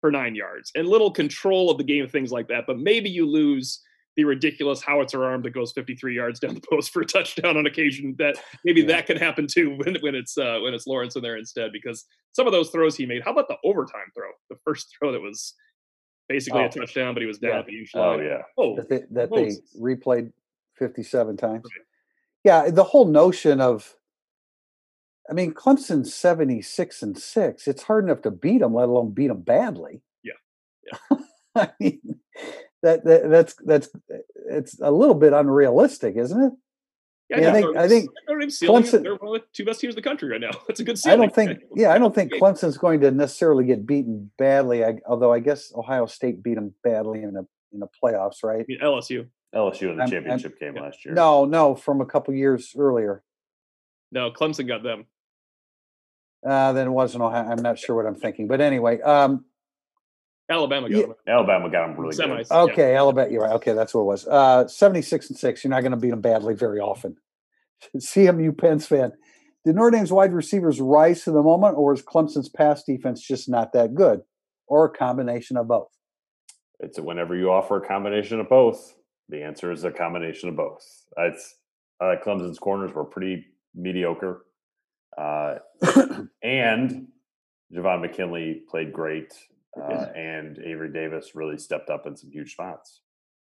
[0.00, 2.64] for nine yards and little control of the game, things like that.
[2.66, 3.80] But maybe you lose
[4.16, 7.66] the ridiculous howitzer arm that goes 53 yards down the post for a touchdown on
[7.66, 8.14] occasion.
[8.18, 8.88] That maybe yeah.
[8.88, 11.72] that can happen too when, when it's uh, when it's Lawrence in there instead.
[11.72, 13.22] Because some of those throws he made.
[13.24, 14.28] How about the overtime throw?
[14.50, 15.54] The first throw that was
[16.28, 16.66] basically oh.
[16.66, 17.58] a touchdown, but he was down yeah.
[17.60, 18.02] at the usual.
[18.02, 18.42] Oh yeah.
[18.58, 20.32] Oh, that they, that they replayed
[20.78, 21.62] 57 times.
[21.64, 21.86] Right.
[22.44, 23.96] Yeah, the whole notion of
[25.28, 27.66] I mean, Clemson's 76 and 6.
[27.66, 30.02] It's hard enough to beat them, let alone beat them badly.
[30.22, 30.32] Yeah.
[31.10, 31.18] Yeah.
[31.56, 32.00] I mean,
[32.82, 34.18] that, that that's that's eh,
[34.50, 36.52] it's a little bit unrealistic, isn't it?
[37.30, 39.02] Yeah, yeah I think I think Clemson.
[39.02, 40.50] They're one of the two best teams in the country right now.
[40.68, 40.98] That's a good.
[40.98, 41.20] Ceiling.
[41.20, 41.60] I don't think.
[41.76, 44.84] Yeah, I don't think Clemson's going to necessarily get beaten badly.
[44.84, 48.60] I, although I guess Ohio State beat them badly in the in the playoffs, right?
[48.60, 49.26] I mean, LSU.
[49.54, 51.14] LSU in the I'm, championship I'm, game last year.
[51.14, 53.22] No, no, from a couple years earlier.
[54.12, 55.06] No, Clemson got them.
[56.46, 57.48] Uh, then it wasn't Ohio.
[57.50, 59.44] I'm not sure what I'm thinking, but anyway, um,
[60.50, 61.06] Alabama got yeah.
[61.06, 61.14] them.
[61.26, 62.70] Alabama got them really Semis, good.
[62.70, 62.98] Okay, yeah.
[62.98, 63.30] Alabama.
[63.30, 63.54] You're right.
[63.54, 64.26] Okay, that's what it was.
[64.26, 65.64] Uh, 76 and six.
[65.64, 67.16] You're not going to beat them badly very often.
[67.96, 69.12] CMU Pens fan.
[69.64, 73.48] Did Notre Dame's wide receivers rise to the moment, or is Clemson's pass defense just
[73.48, 74.20] not that good,
[74.66, 75.88] or a combination of both?
[76.80, 78.94] It's whenever you offer a combination of both.
[79.28, 80.84] The answer is a combination of both.
[81.16, 81.56] It's
[82.00, 84.44] uh, Clemson's corners were pretty mediocre,
[85.16, 85.56] uh,
[86.42, 87.08] and
[87.72, 89.32] Javon McKinley played great
[89.80, 93.00] uh, and Avery Davis really stepped up in some huge spots.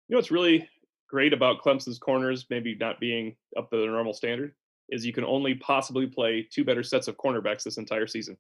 [0.09, 0.69] You know what's really
[1.09, 4.53] great about Clemson's corners, maybe not being up to the normal standard,
[4.91, 8.37] is you can only possibly play two better sets of cornerbacks this entire season,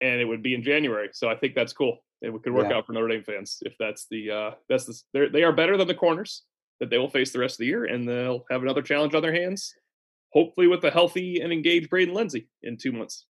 [0.00, 1.10] and it would be in January.
[1.12, 1.98] So I think that's cool.
[2.22, 2.76] It could work yeah.
[2.76, 5.88] out for Notre Dame fans if that's the uh, that's the they are better than
[5.88, 6.42] the corners
[6.80, 9.22] that they will face the rest of the year, and they'll have another challenge on
[9.22, 9.74] their hands.
[10.32, 13.26] Hopefully, with a healthy and engaged Braden Lenzy in two months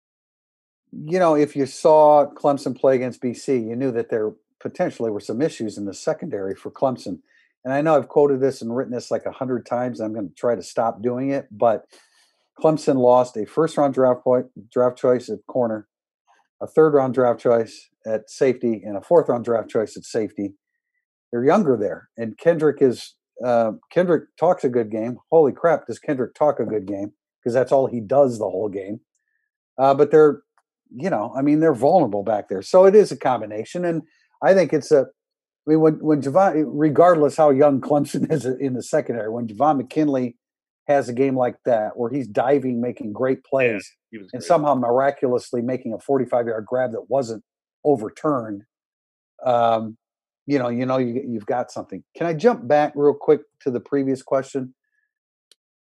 [0.92, 5.20] you know, if you saw Clemson play against BC, you knew that there potentially were
[5.20, 7.20] some issues in the secondary for Clemson.
[7.64, 10.00] And I know I've quoted this and written this like a hundred times.
[10.00, 11.84] I'm going to try to stop doing it, but
[12.58, 15.87] Clemson lost a first round draft point, draft choice at corner,
[16.60, 20.54] a third round draft choice at safety, and a fourth round draft choice at safety.
[21.30, 25.18] They're younger there, and Kendrick is uh, Kendrick talks a good game.
[25.30, 27.12] Holy crap, does Kendrick talk a good game?
[27.40, 29.00] Because that's all he does the whole game.
[29.78, 30.42] Uh, but they're
[30.94, 32.62] you know, I mean, they're vulnerable back there.
[32.62, 33.84] So it is a combination.
[33.84, 34.02] And
[34.42, 38.74] I think it's a, I mean, when, when Javon, regardless how young Clemson is in
[38.74, 40.36] the secondary, when Javon McKinley
[40.88, 45.60] has a game like that where he's diving, making great plays, yeah, and somehow miraculously
[45.60, 47.44] making a 45 yard grab that wasn't
[47.84, 48.64] overturned,
[49.44, 49.96] um,
[50.46, 52.02] you know, you know, you, you've got something.
[52.16, 54.74] Can I jump back real quick to the previous question?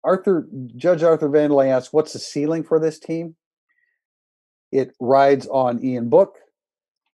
[0.03, 3.35] Arthur, Judge Arthur Vandelay asked, "What's the ceiling for this team?"
[4.71, 6.37] It rides on Ian Book,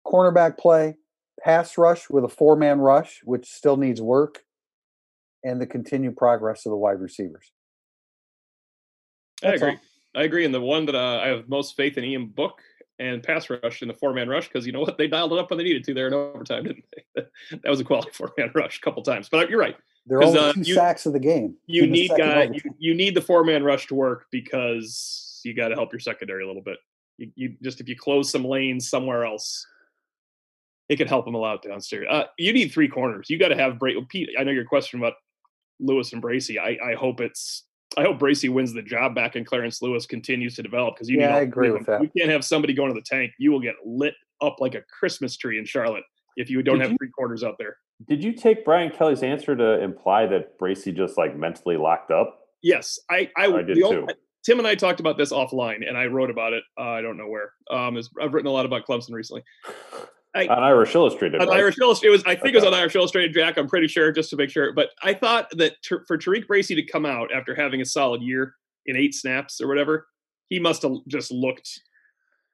[0.05, 0.97] cornerback play,
[1.41, 4.43] pass rush with a four man rush, which still needs work,
[5.43, 7.51] and the continued progress of the wide receivers.
[9.41, 9.79] That's I agree.
[10.15, 10.21] All.
[10.21, 10.45] I agree.
[10.45, 12.61] And the one that uh, I have most faith in Ian Book
[12.99, 15.39] and pass rush in the four man rush because you know what they dialed it
[15.39, 17.23] up when they needed to there in overtime, didn't they?
[17.51, 19.29] that was a quality four man rush a couple times.
[19.29, 19.75] But you're right.
[20.07, 21.55] They're only uh, two you, sacks of the game.
[21.67, 22.49] You need guy.
[22.53, 25.99] You, you need the four man rush to work because you got to help your
[25.99, 26.77] secondary a little bit.
[27.17, 29.65] You, you just if you close some lanes somewhere else,
[30.89, 32.07] it could help them a lot downstairs.
[32.09, 33.29] Uh, you need three corners.
[33.29, 34.29] You got to have Bra- Pete.
[34.39, 35.13] I know your question about
[35.79, 36.57] Lewis and Bracy.
[36.57, 37.63] I, I hope it's.
[37.97, 41.19] I hope Bracy wins the job back and Clarence Lewis continues to develop because you
[41.19, 41.33] yeah, need.
[41.33, 42.01] I agree with that.
[42.01, 43.33] You can't have somebody going to the tank.
[43.39, 46.03] You will get lit up like a Christmas tree in Charlotte
[46.35, 47.77] if you don't did have you, three corners out there.
[48.07, 52.39] Did you take Brian Kelly's answer to imply that Bracy just like mentally locked up?
[52.61, 54.07] Yes, I I, I did too.
[54.43, 56.63] Tim and I talked about this offline, and I wrote about it.
[56.79, 57.51] Uh, I don't know where.
[57.69, 59.43] Um, I've written a lot about Clemson recently.
[60.35, 61.41] I, on Irish Illustrated.
[61.41, 61.59] On right?
[61.59, 62.51] Irish Illustrated, was I think okay.
[62.51, 63.57] it was on Irish Illustrated, Jack.
[63.57, 64.73] I'm pretty sure, just to make sure.
[64.73, 68.21] But I thought that ter- for TaRiq Bracy to come out after having a solid
[68.21, 68.53] year
[68.85, 70.07] in eight snaps or whatever,
[70.49, 71.79] he must have just looked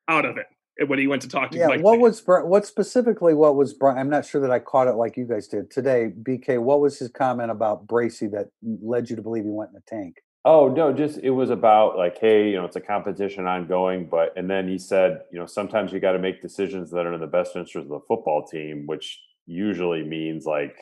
[0.07, 0.47] out of it
[0.87, 1.57] when he went to talk to.
[1.57, 3.33] Yeah, Mike what was what specifically?
[3.33, 6.11] What was I'm not sure that I caught it like you guys did today.
[6.21, 9.75] BK, what was his comment about Bracy that led you to believe he went in
[9.75, 10.17] the tank?
[10.45, 14.33] Oh no, just it was about like, hey, you know, it's a competition ongoing, but
[14.35, 17.21] and then he said, you know, sometimes you got to make decisions that are in
[17.21, 20.75] the best interest of the football team, which usually means like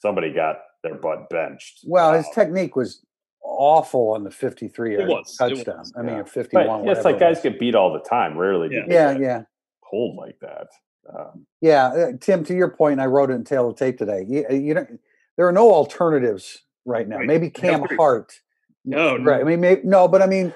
[0.00, 1.80] somebody got their butt benched.
[1.84, 3.04] Well, his technique was
[3.42, 5.84] awful on the 53 yard touchdown.
[5.96, 6.24] I mean, yeah.
[6.24, 6.84] 51.
[6.86, 8.38] But it's like guys get beat all the time.
[8.38, 9.42] Rarely, yeah, yeah, yeah.
[9.88, 10.68] Pulled like that.
[11.14, 12.42] Um, yeah, uh, Tim.
[12.44, 14.24] To your point, I wrote it in Tail of Tape today.
[14.26, 14.86] You, you know,
[15.36, 17.18] there are no alternatives right now.
[17.18, 17.26] Right.
[17.26, 18.40] Maybe Cam Hart
[18.84, 19.40] No, right.
[19.40, 20.52] I mean, maybe, no, but I mean,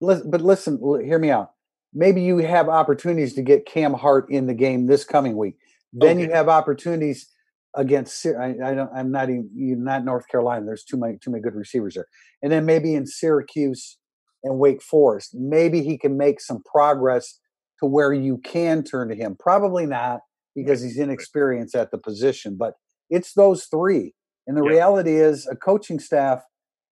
[0.00, 1.52] listen, but listen, hear me out.
[1.94, 5.56] Maybe you have opportunities to get Cam Hart in the game this coming week.
[5.92, 7.28] Then you have opportunities
[7.74, 8.26] against.
[8.26, 8.90] I, I don't.
[8.94, 9.48] I'm not even.
[9.54, 10.66] You're not North Carolina.
[10.66, 12.06] There's too many too many good receivers there.
[12.42, 13.96] And then maybe in Syracuse
[14.44, 17.38] and Wake Forest, maybe he can make some progress
[17.80, 19.36] to where you can turn to him.
[19.38, 20.20] Probably not
[20.54, 22.56] because he's inexperienced at the position.
[22.58, 22.74] But
[23.08, 24.14] it's those three.
[24.46, 24.70] And the Yeah.
[24.70, 26.42] reality is, a coaching staff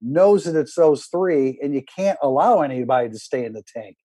[0.02, 3.96] knows that it's those three, and you can't allow anybody to stay in the tank.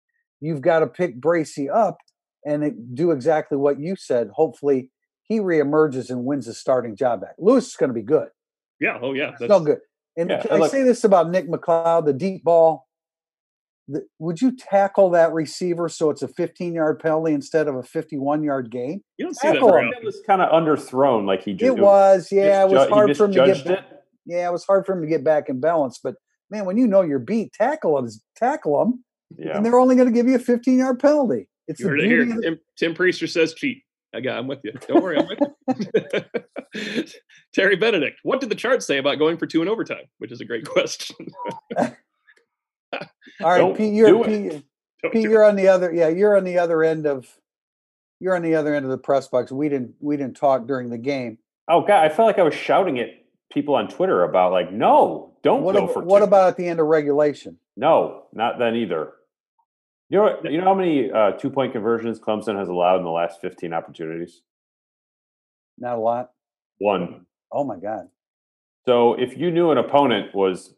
[0.41, 1.97] You've got to pick Bracy up
[2.45, 4.29] and do exactly what you said.
[4.33, 4.91] Hopefully,
[5.23, 7.35] he reemerges and wins his starting job back.
[7.39, 8.27] Lewis is going to be good.
[8.79, 9.79] yeah, oh yeah, It's that's no good.
[10.17, 12.87] And Yeah, can and I look- say this about Nick McCloud, the deep ball?
[13.87, 17.83] The, would you tackle that receiver so it's a 15 yard penalty instead of a
[17.83, 19.01] 51 yard gain?
[19.17, 19.93] You don't see that tackle very him.
[20.01, 22.93] It was kind of underthrown, like he just It was, yeah, it was misju- he
[22.93, 23.65] hard for him to get.
[23.67, 23.85] it.
[24.25, 25.99] Yeah, it was hard for him to get back in balance.
[26.03, 26.15] But
[26.49, 29.03] man, when you know you're beat, tackle them, tackle them,
[29.37, 31.47] Yeah, and they're only going to give you a 15 yard penalty.
[31.67, 32.35] It's You the heard it beauty here.
[32.37, 33.83] of Tim, Tim Prister says cheat.
[34.13, 34.37] I got.
[34.37, 34.71] I'm with you.
[34.87, 35.17] Don't worry.
[35.19, 35.39] I'm with
[36.75, 37.03] you.
[37.53, 38.19] Terry Benedict.
[38.23, 40.05] What did the chart say about going for two in overtime?
[40.19, 41.15] Which is a great question.
[41.77, 41.89] All
[43.41, 44.63] right, Don't Pete, you're Pete,
[45.11, 45.93] Pete, you're on the other.
[45.93, 47.27] Yeah, you're on the other end of.
[48.21, 49.51] You're on the other end of the press box.
[49.51, 49.95] We didn't.
[49.99, 51.37] We didn't talk during the game.
[51.67, 53.09] Oh god, I felt like I was shouting at
[53.55, 56.25] people on Twitter about like, no, don't What, go ab- for what two.
[56.25, 57.57] about at the end of regulation?
[57.75, 59.13] No, not then either.
[60.09, 63.09] You know, you know how many uh, two point conversions Clemson has allowed in the
[63.09, 64.41] last fifteen opportunities?
[65.79, 66.29] Not a lot.
[66.77, 67.25] One.
[67.51, 68.09] Oh my God.
[68.85, 70.75] So if you knew an opponent was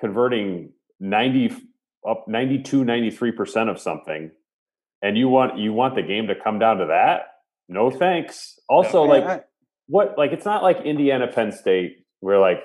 [0.00, 1.52] converting 90
[2.08, 4.30] up 92 93% of something
[5.02, 7.22] and you want you want the game to come down to that?
[7.68, 8.60] No thanks.
[8.68, 9.44] Also Man, like I-
[9.88, 12.60] what like it's not like Indiana Penn State where like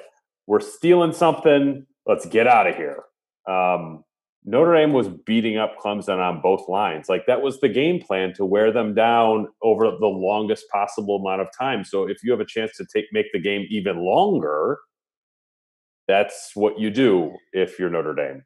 [0.48, 3.04] we're stealing something, let's get out of here.
[3.48, 4.04] Um
[4.44, 7.08] Notre Dame was beating up Clemson on both lines.
[7.08, 11.42] Like that was the game plan to wear them down over the longest possible amount
[11.42, 11.84] of time.
[11.84, 14.80] So if you have a chance to take make the game even longer,
[16.08, 18.44] that's what you do if you're Notre Dame.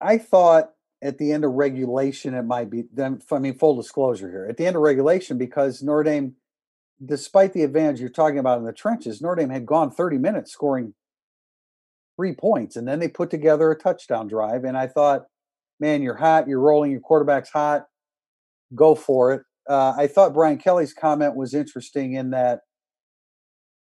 [0.00, 0.70] I thought
[1.02, 2.84] at the end of regulation it might be.
[2.98, 4.46] I mean, full disclosure here.
[4.48, 6.34] At the end of regulation, because Notre Dame,
[7.04, 10.52] despite the advantage you're talking about in the trenches, Notre Dame had gone 30 minutes
[10.52, 10.94] scoring
[12.16, 14.64] three points, and then they put together a touchdown drive.
[14.64, 15.24] And I thought,
[15.80, 16.46] man, you're hot.
[16.46, 16.90] You're rolling.
[16.90, 17.86] Your quarterback's hot.
[18.74, 19.42] Go for it.
[19.68, 22.60] Uh, I thought Brian Kelly's comment was interesting in that,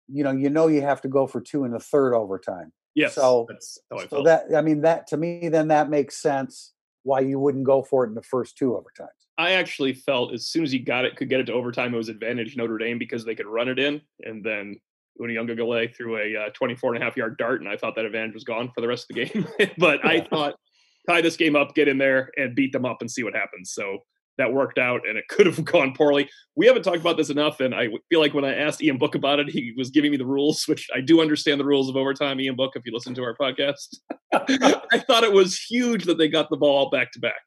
[0.09, 2.73] you know, you know, you have to go for two in the third overtime.
[2.95, 3.15] Yes.
[3.15, 6.73] So- that's how I So that I mean that to me then that makes sense
[7.03, 9.20] why you wouldn't go for it in the first two overtimes.
[9.41, 11.97] I actually felt as soon as he got it, could get it to overtime, it
[11.97, 14.03] was advantage Notre Dame because they could run it in.
[14.23, 14.77] And then
[15.19, 18.35] Uiagalelei threw a uh, 24 and a half yard dart, and I thought that advantage
[18.35, 19.47] was gone for the rest of the game.
[19.79, 20.57] but I thought
[21.09, 23.73] tie this game up, get in there, and beat them up and see what happens.
[23.73, 24.01] So
[24.37, 26.29] that worked out, and it could have gone poorly.
[26.55, 29.15] We haven't talked about this enough, and I feel like when I asked Ian Book
[29.15, 31.97] about it, he was giving me the rules, which I do understand the rules of
[31.97, 32.43] overtime.
[32.43, 33.97] Ian Book, if you listen to our podcast,
[34.35, 37.41] I thought it was huge that they got the ball back to back.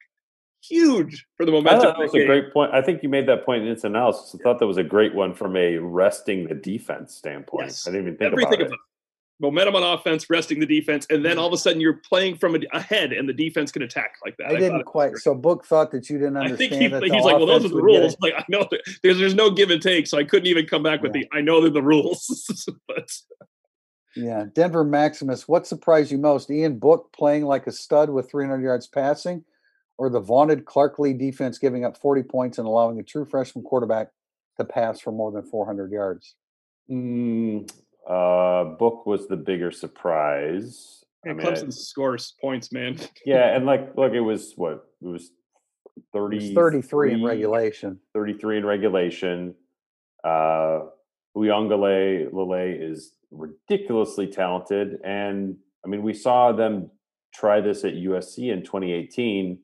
[0.68, 1.82] Huge for the I momentum.
[1.82, 2.74] that was the a great point.
[2.74, 4.36] I think you made that point in its analysis.
[4.40, 7.68] I thought that was a great one from a resting the defense standpoint.
[7.68, 7.88] Yes.
[7.88, 8.74] I didn't even think everything about of it.
[8.74, 8.80] it.
[9.40, 11.42] Momentum on offense, resting the defense, and then mm-hmm.
[11.42, 14.46] all of a sudden you're playing from ahead, and the defense can attack like that.
[14.46, 15.18] I thought didn't quite.
[15.18, 16.54] So Book thought that you didn't understand.
[16.54, 18.16] I think he, that he's like, well, those are the rules.
[18.22, 20.84] Like I know that there's there's no give and take, so I couldn't even come
[20.84, 21.24] back with Yeah.
[21.32, 22.70] the I know they're the rules.
[22.88, 23.12] but
[24.16, 25.48] Yeah, Denver Maximus.
[25.48, 26.50] What surprised you most?
[26.50, 29.44] Ian Book playing like a stud with 300 yards passing,
[30.04, 33.64] or the vaunted Clark Lea defense giving up 40 points and allowing a true freshman
[33.64, 34.10] quarterback
[34.60, 36.36] to pass for more than 400 yards?
[36.92, 37.72] Mm,
[38.10, 41.06] uh, Book was the bigger surprise.
[41.26, 43.00] I man, mean, I- Clemson scores points, man.
[43.26, 45.32] yeah, and like, look, it was what it was
[46.14, 47.98] It was 33 in regulation.
[48.14, 49.56] 33 in regulation.
[50.22, 50.82] Uh,
[51.38, 56.92] Uiagalelei is ridiculously talented, and I mean, we saw them
[57.34, 59.60] try this at USC in 2018.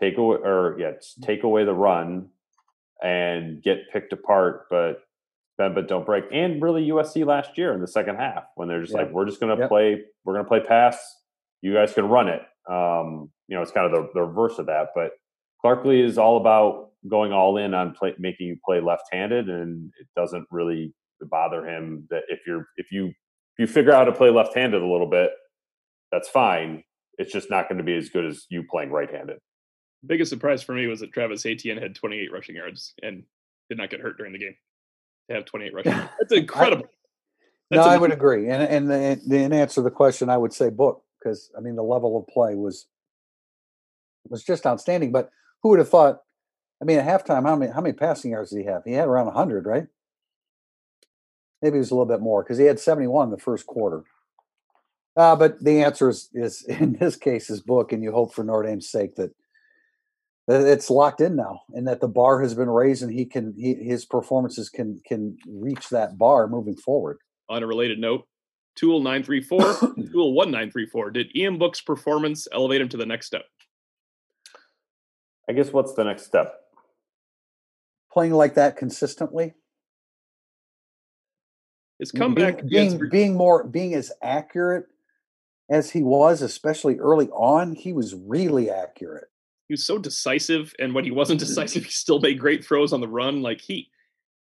[0.00, 0.92] Take away, or yeah,
[1.22, 2.28] take away the run
[3.02, 5.02] and get picked apart, but
[5.58, 6.24] bend but don't break.
[6.32, 9.06] And really, USC last year in the second half when they're just Yep.
[9.06, 9.68] like, we're just going to Yep.
[9.70, 11.22] play, we're going to play pass.
[11.62, 12.42] You guys can run it.
[12.70, 15.12] Um, you know, it's kind of the, the reverse of that, but
[15.60, 19.90] Clark Lea is all about going all in on play, making you play left-handed, and
[20.00, 20.92] it doesn't really
[21.22, 24.82] bother him that if you're if you if you figure out how to play left-handed
[24.82, 25.30] a little bit,
[26.12, 26.84] that's fine.
[27.18, 29.38] It's just not going to be as good as you playing right-handed.
[30.04, 33.24] Biggest surprise for me was that Travis Etienne had 28 rushing yards and
[33.68, 34.56] did not get hurt during the game.
[35.28, 36.86] To have 28 rushing yards, that's incredible.
[37.70, 38.48] no, I would agree.
[38.48, 41.60] And and the, the, in answer to the question, I would say book because I
[41.60, 42.86] mean the level of play was
[44.28, 45.12] was just outstanding.
[45.12, 45.30] But
[45.62, 46.22] who would have thought?
[46.80, 48.84] I mean, at halftime, how many how many passing yards did he have?
[48.84, 49.86] He had around hundred, right?
[51.62, 53.66] Maybe it was a little bit more because he had seventy one in the first
[53.66, 54.04] quarter.
[55.16, 58.44] Uh, but the answer is, is in this case is book, and you hope for
[58.44, 59.34] Notre Dame's sake that
[60.48, 63.74] it's locked in now, and that the bar has been raised, and he can he,
[63.74, 67.18] his performances can can reach that bar moving forward.
[67.48, 68.26] On a related note,
[68.76, 69.60] Tool nine three four,
[70.12, 71.10] Tool one nine three four.
[71.10, 73.42] Did Ian Book's performance elevate him to the next step?
[75.48, 76.54] I guess what's the next step?
[78.12, 79.54] Playing like that consistently.
[81.98, 84.84] His comeback being, being, being more being as accurate
[85.70, 89.28] as he was, especially early on, he was really accurate.
[89.68, 91.48] He was so decisive, and when he wasn't mm-hmm.
[91.48, 93.42] decisive, he still made great throws on the run.
[93.42, 93.90] Like he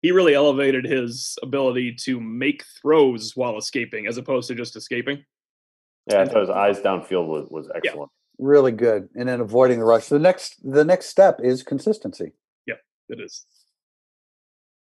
[0.02, 5.24] he really elevated his ability to make throws while escaping, as opposed to just escaping.
[6.10, 8.10] Yeah, I thought his eyes downfield was, was excellent.
[8.10, 8.44] Yeah.
[8.44, 10.08] Really good, and then avoiding the rush.
[10.08, 12.32] The next the next step is consistency.
[12.66, 12.74] Yeah,
[13.08, 13.46] it is.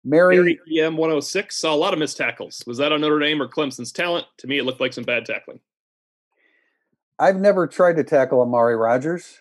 [0.04, 2.62] Mary, Mary EM 106 saw a lot of missed tackles.
[2.66, 4.26] Was that on Notre Dame or Clemson's talent?
[4.38, 5.60] To me, it looked like some bad tackling.
[7.18, 9.38] I've never tried to tackle Amari Rodgers,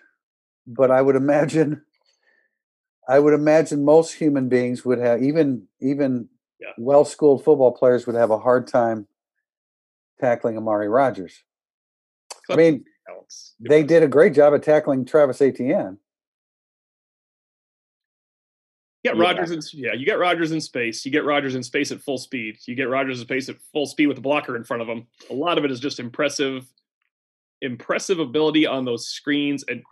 [0.68, 1.82] but I would imagine
[3.07, 6.30] I would imagine most human beings would have even even
[6.60, 6.74] yeah.
[6.78, 9.07] well schooled football players would have a hard time
[10.20, 11.43] tackling Amari Rodgers.
[12.49, 12.86] I mean,
[13.60, 15.97] they did a great job of tackling Travis Etienne.
[19.03, 19.53] You get yeah.
[19.53, 21.05] In yeah, you get Rodgers in space.
[21.05, 22.57] You get Rodgers in space at full speed.
[22.66, 25.07] You get Rodgers in space at full speed with a blocker in front of him.
[25.30, 26.68] A lot of it is just impressive
[27.62, 29.84] impressive ability on those screens and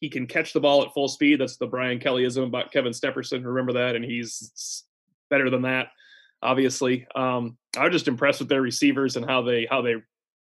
[0.00, 1.40] he can catch the ball at full speed.
[1.40, 3.44] That's the Brian Kellyism about Kevin Stepherson.
[3.44, 4.84] Remember that, and he's
[5.30, 5.88] better than that.
[6.42, 9.96] Obviously, um, I'm just impressed with their receivers and how they how they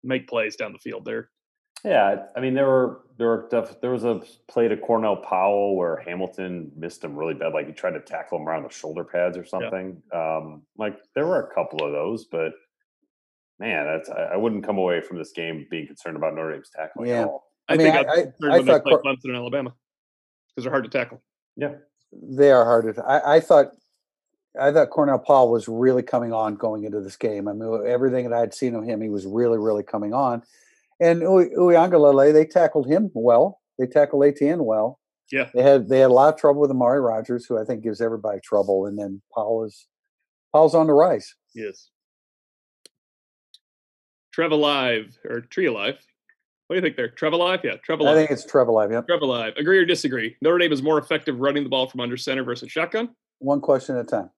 [0.04, 1.30] make plays down the field there.
[1.84, 5.76] Yeah, I mean there were there were def- there was a play to Cornell Powell
[5.76, 9.04] where Hamilton missed him really bad, like he tried to tackle him around the shoulder
[9.04, 10.02] pads or something.
[10.12, 10.36] Yeah.
[10.36, 12.52] Um, like there were a couple of those, but
[13.58, 16.70] man, that's I, I, wouldn't come away from this game being concerned about Notre Dame's
[16.70, 17.22] tackling yeah.
[17.22, 17.47] at all.
[17.68, 19.74] I, I mean, think I, I, I thought Cor- Clemson and Alabama
[20.48, 21.22] because they're hard to tackle.
[21.56, 21.74] Yeah,
[22.12, 23.02] they are hard to.
[23.04, 23.72] I, I thought,
[24.58, 27.46] I thought Cornell Powell was really coming on going into this game.
[27.48, 30.42] I mean, everything that I had seen of him, he was really, really coming on.
[31.00, 33.60] And Uiagalelei, they tackled him well.
[33.78, 34.98] They tackled Etienne well.
[35.30, 37.82] Yeah, they had they had a lot of trouble with Amari Rodgers, who I think
[37.82, 38.86] gives everybody trouble.
[38.86, 39.86] And then Powell is
[40.54, 41.34] Powell's on the rise.
[41.54, 41.90] Yes.
[44.32, 45.98] Trev Alive or Tree Alive.
[46.68, 47.08] What do you think there?
[47.08, 47.60] Trev Alive?
[47.64, 48.14] Yeah, Trev Alive.
[48.14, 49.00] I think it's Trev Alive, yeah.
[49.00, 49.54] Trev Alive.
[49.56, 50.36] Agree or disagree?
[50.42, 53.08] Notre Dame is more effective running the ball from under center versus shotgun?
[53.38, 54.30] One question at a time.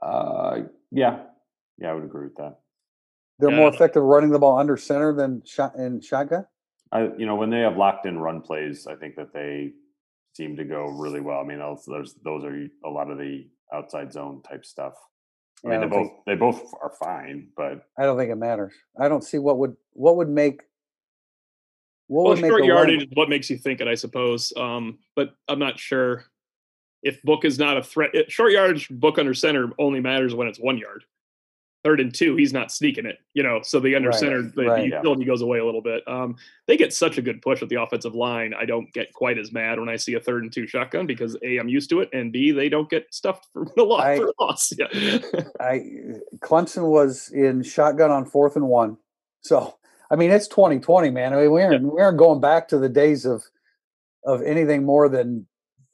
[0.00, 0.60] Uh,
[0.92, 1.24] yeah.
[1.78, 2.60] Yeah, I would agree with that.
[3.40, 3.56] They're yeah.
[3.56, 6.46] more effective running the ball under center than shot in shotgun?
[6.92, 9.72] I, you know, when they have locked in run plays, I think that they
[10.34, 11.40] seem to go really well.
[11.40, 14.94] I mean, those, those are a lot of the outside zone type stuff.
[15.64, 18.72] I mean, they both think, they both are fine, but I don't think it matters.
[18.98, 20.62] I don't see what would what would make
[22.06, 24.52] what well, would short make yardage is what makes you think it, I suppose.
[24.56, 26.24] Um, but I'm not sure
[27.02, 28.10] if book is not a threat.
[28.30, 31.04] Short yardage book under center only matters when it's one yard
[31.82, 33.60] third and two, he's not sneaking it, you know.
[33.62, 35.26] So the under right, center, the, right, the utility yeah.
[35.26, 36.06] goes away a little bit.
[36.06, 38.54] Um, they get such a good push with the offensive line.
[38.54, 41.36] I don't get quite as mad when I see a third and two shotgun because
[41.42, 44.16] a I'm used to it, and b they don't get stuffed for a lot I,
[44.18, 44.72] for loss.
[44.76, 44.86] Yeah,
[45.60, 45.82] I
[46.38, 48.98] Clemson was in shotgun on fourth and one,
[49.42, 49.76] so
[50.10, 51.32] I mean it's 2020, man.
[51.32, 51.88] I mean we aren't yeah.
[51.88, 53.44] we aren't going back to the days of
[54.24, 55.46] of anything more than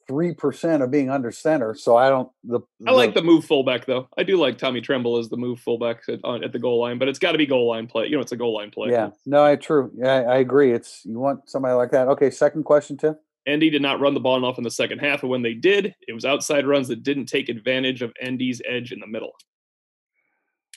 [0.07, 1.75] three percent of being under center.
[1.75, 2.29] So I don't.
[2.43, 4.07] The, I like the move fullback though.
[4.17, 7.07] I do like Tommy Tremble as the move fullback at, at the goal line, but
[7.07, 8.05] it's got to be goal line play.
[8.05, 8.91] You know, it's a goal line play.
[8.91, 9.91] Yeah, no, I true.
[9.95, 10.71] Yeah, I agree.
[10.71, 12.07] It's you want somebody like that.
[12.07, 13.15] Okay, second question, Tim.
[13.49, 15.95] ND did not run the ball enough in the second half, and when they did,
[16.07, 19.33] it was outside runs that didn't take advantage of ND's edge in the middle.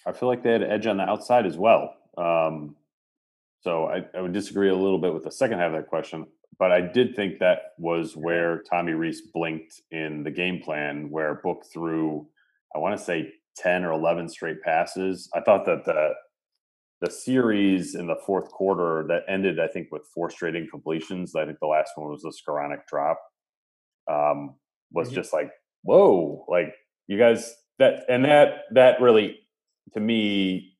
[0.07, 1.95] I feel like they had edge on the outside as well.
[2.17, 2.77] Um,
[3.63, 6.27] so I, I would disagree a little bit with the second half of that question
[6.59, 11.41] but I did think that was where Tommy Reese blinked in the game plan, where
[11.43, 12.27] Book threw,
[12.75, 15.29] I want to say, 10 or 11 straight passes.
[15.35, 16.15] I thought that the
[17.01, 21.35] the series in the fourth quarter that ended, I think, with four straight incompletions.
[21.35, 23.19] I think the last one was the Skowronek drop.
[24.07, 24.57] Um,
[24.93, 25.15] was mm-hmm.
[25.15, 25.51] just like,
[25.83, 26.75] whoa, like
[27.07, 29.39] you guys that and that that really
[29.95, 30.77] to me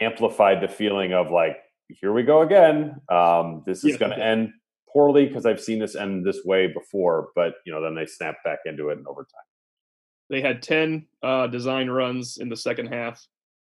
[0.00, 1.56] amplified the feeling of like,
[1.88, 3.00] here we go again.
[3.08, 4.24] Um, this is yeah, going to yeah.
[4.24, 4.52] end
[4.94, 8.36] poorly because I've seen this end this way before, but you know, then they snap
[8.44, 9.42] back into it in overtime.
[10.30, 13.22] They had 10 uh, design runs in the second half,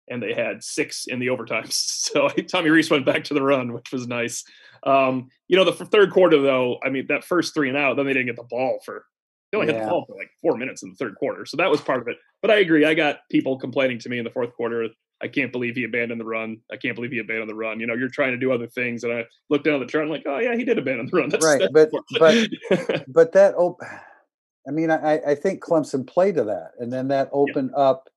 [0.08, 1.96] and they had six in the overtimes.
[2.08, 4.42] So Tommy Reese went back to the run, which was nice.
[4.82, 8.06] Um, you know, the third quarter, though, I mean, that first three and out, then
[8.06, 9.04] they didn't get the ball for,
[9.52, 9.80] they only yeah.
[9.80, 11.44] had the ball for like four minutes in the third quarter.
[11.44, 12.16] So that was part of it.
[12.40, 12.86] But I agree.
[12.86, 14.88] I got people complaining to me in the fourth quarter.
[15.20, 16.58] I can't believe he abandoned the run.
[16.70, 17.80] I can't believe he abandoned the run.
[17.80, 19.02] You know, you're trying to do other things.
[19.02, 21.28] And I looked down the chart and like, oh, yeah, he did abandon the run.
[21.30, 21.68] That's, right.
[21.72, 23.76] That's but, but, but that, oh,
[24.66, 26.72] I mean, I, I think Clemson played to that.
[26.78, 27.82] And then that opened yeah.
[27.82, 28.08] up.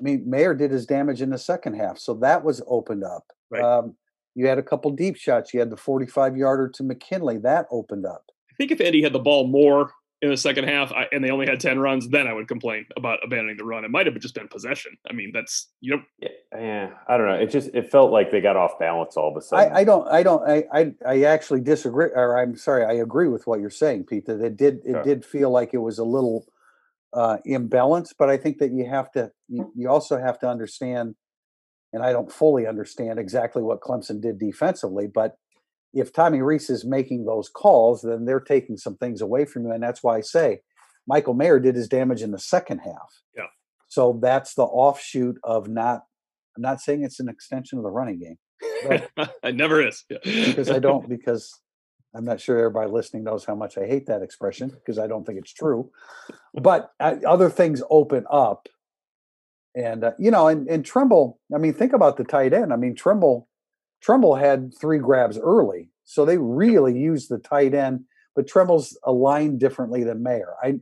[0.00, 1.98] I mean, Mayer did his damage in the second half.
[1.98, 3.24] So that was opened up.
[3.50, 3.62] Right.
[3.62, 3.94] Um,
[4.34, 5.54] you had a couple deep shots.
[5.54, 7.38] You had the 45 yarder to McKinley.
[7.38, 8.24] That opened up.
[8.50, 9.92] I think if Eddie had the ball more
[10.22, 12.86] in the second half I, and they only had 10 runs, then I would complain
[12.96, 13.84] about abandoning the run.
[13.84, 14.96] It might have just been possession.
[15.10, 16.02] I mean, that's, you know.
[16.20, 17.34] Yeah, yeah I don't know.
[17.34, 19.72] It just, it felt like they got off balance all of a sudden.
[19.72, 23.28] I, I don't, I don't, I, I, I, actually disagree, or I'm sorry, I agree
[23.28, 26.04] with what you're saying, Pete, that it did, it did feel like it was a
[26.04, 26.46] little
[27.12, 31.16] uh, imbalanced, but I think that you have to, you, you also have to understand
[31.92, 35.36] and I don't fully understand exactly what Clemson did defensively, but
[35.92, 39.72] if Tommy Reese is making those calls, then they're taking some things away from you.
[39.72, 40.60] And that's why I say
[41.06, 43.20] Michael Mayer did his damage in the second half.
[43.36, 43.46] Yeah.
[43.88, 46.04] So that's the offshoot of not,
[46.56, 48.38] I'm not saying it's an extension of the running game.
[49.42, 50.04] it never is.
[50.08, 50.18] Yeah.
[50.24, 51.52] because I don't, because
[52.14, 55.26] I'm not sure everybody listening knows how much I hate that expression because I don't
[55.26, 55.90] think it's true.
[56.54, 58.68] But other things open up
[59.74, 61.38] and uh, you know, and, and Tremble.
[61.54, 62.72] I mean, think about the tight end.
[62.72, 63.48] I mean, Tremble,
[64.02, 68.04] Tremble had three grabs early, so they really used the tight end.
[68.34, 70.54] But Tremble's aligned differently than Mayer.
[70.62, 70.80] I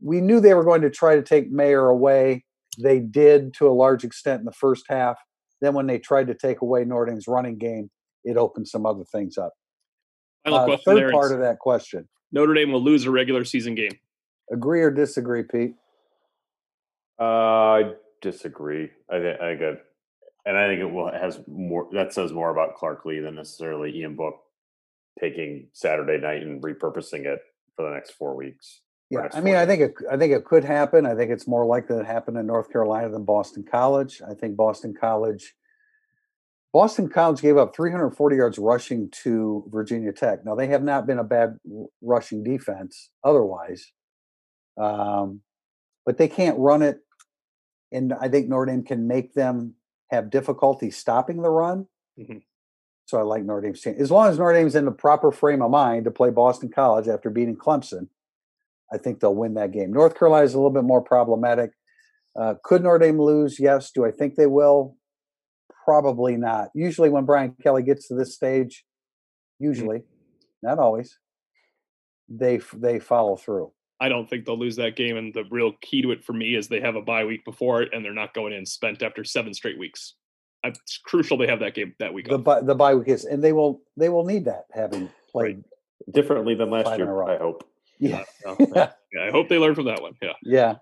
[0.00, 2.44] we knew they were going to try to take Mayer away.
[2.78, 5.18] They did to a large extent in the first half.
[5.60, 7.90] Then when they tried to take away Notre Dame's running game,
[8.24, 9.52] it opened some other things up.
[10.44, 13.98] Uh, third part of that question: Notre Dame will lose a regular season game.
[14.52, 15.74] Agree or disagree, Pete?
[17.18, 18.90] Uh, I disagree.
[19.10, 19.78] I think I think
[20.46, 21.88] and I think it will has more.
[21.92, 24.36] That says more about Clark Lea than necessarily Ian Book
[25.20, 27.40] taking Saturday night and repurposing it
[27.76, 28.80] for the next four weeks.
[29.10, 29.94] Yeah, I mean, I think it.
[30.10, 31.06] I think it could happen.
[31.06, 34.20] I think it's more likely to happen in North Carolina than Boston College.
[34.28, 35.54] I think Boston College.
[36.72, 40.44] Boston College gave up 340 yards rushing to Virginia Tech.
[40.44, 41.56] Now they have not been a bad
[42.02, 43.92] rushing defense otherwise,
[44.76, 45.40] um,
[46.04, 46.98] but they can't run it
[47.94, 49.74] and I think Notre Dame can make them
[50.10, 51.86] have difficulty stopping the run.
[52.18, 52.38] Mm-hmm.
[53.06, 53.96] So I like Notre Dame's team.
[53.98, 57.08] As long as Notre Dame's in the proper frame of mind to play Boston College
[57.08, 58.08] after beating Clemson,
[58.92, 59.92] I think they'll win that game.
[59.92, 61.72] North Carolina is a little bit more problematic.
[62.38, 63.60] Uh, could Notre Dame lose?
[63.60, 63.90] Yes.
[63.90, 64.96] Do I think they will?
[65.84, 66.70] Probably not.
[66.74, 68.84] Usually, when Brian Kelly gets to this stage,
[69.60, 69.66] mm-hmm.
[69.66, 70.68] usually, mm-hmm.
[70.68, 71.18] not always,
[72.28, 73.72] they they follow through.
[74.00, 75.16] I don't think they'll lose that game.
[75.16, 77.82] And the real key to it for me is they have a bye week before
[77.82, 80.14] it, and they're not going in spent after seven straight weeks.
[80.64, 82.28] It's crucial they have that game that week.
[82.28, 85.56] The bye, the bye week is, and they will they will need that having played
[85.56, 86.14] right.
[86.14, 87.22] differently than last year.
[87.22, 87.68] I hope.
[88.00, 88.24] Yeah.
[88.44, 88.90] Yeah.
[89.12, 89.28] yeah.
[89.28, 90.14] I hope they learn from that one.
[90.20, 90.32] Yeah.
[90.42, 90.74] Yeah.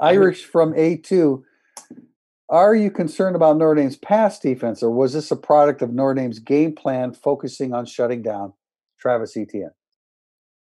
[0.00, 1.44] Irish from A two.
[2.50, 6.14] Are you concerned about Notre Dame's pass defense, or was this a product of Notre
[6.14, 8.54] Dame's game plan focusing on shutting down
[8.98, 9.70] Travis Etienne?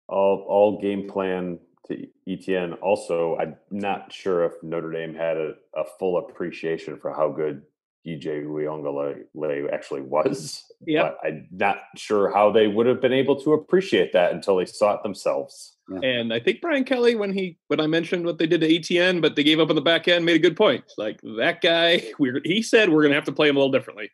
[0.08, 1.58] All all game plan
[1.90, 2.74] to Etienne.
[2.74, 7.64] Also, I'm not sure if Notre Dame had a, a full appreciation for how good
[8.08, 10.64] DJ Uiagalelei actually was.
[10.86, 14.66] Yeah, I'm not sure how they would have been able to appreciate that until they
[14.66, 15.76] saw it themselves.
[15.90, 16.08] Yeah.
[16.08, 19.22] And I think Brian Kelly, when he when I mentioned what they did to ETN,
[19.22, 20.86] but they gave up on the back end, made a good point.
[20.98, 23.72] Like that guy, we he said we're going to have to play him a little
[23.72, 24.10] differently.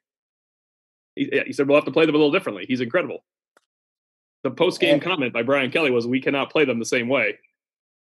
[1.16, 2.66] He, yeah, he said we'll have to play them a little differently.
[2.68, 3.24] He's incredible.
[4.44, 7.38] The post game comment by Brian Kelly was, "We cannot play them the same way."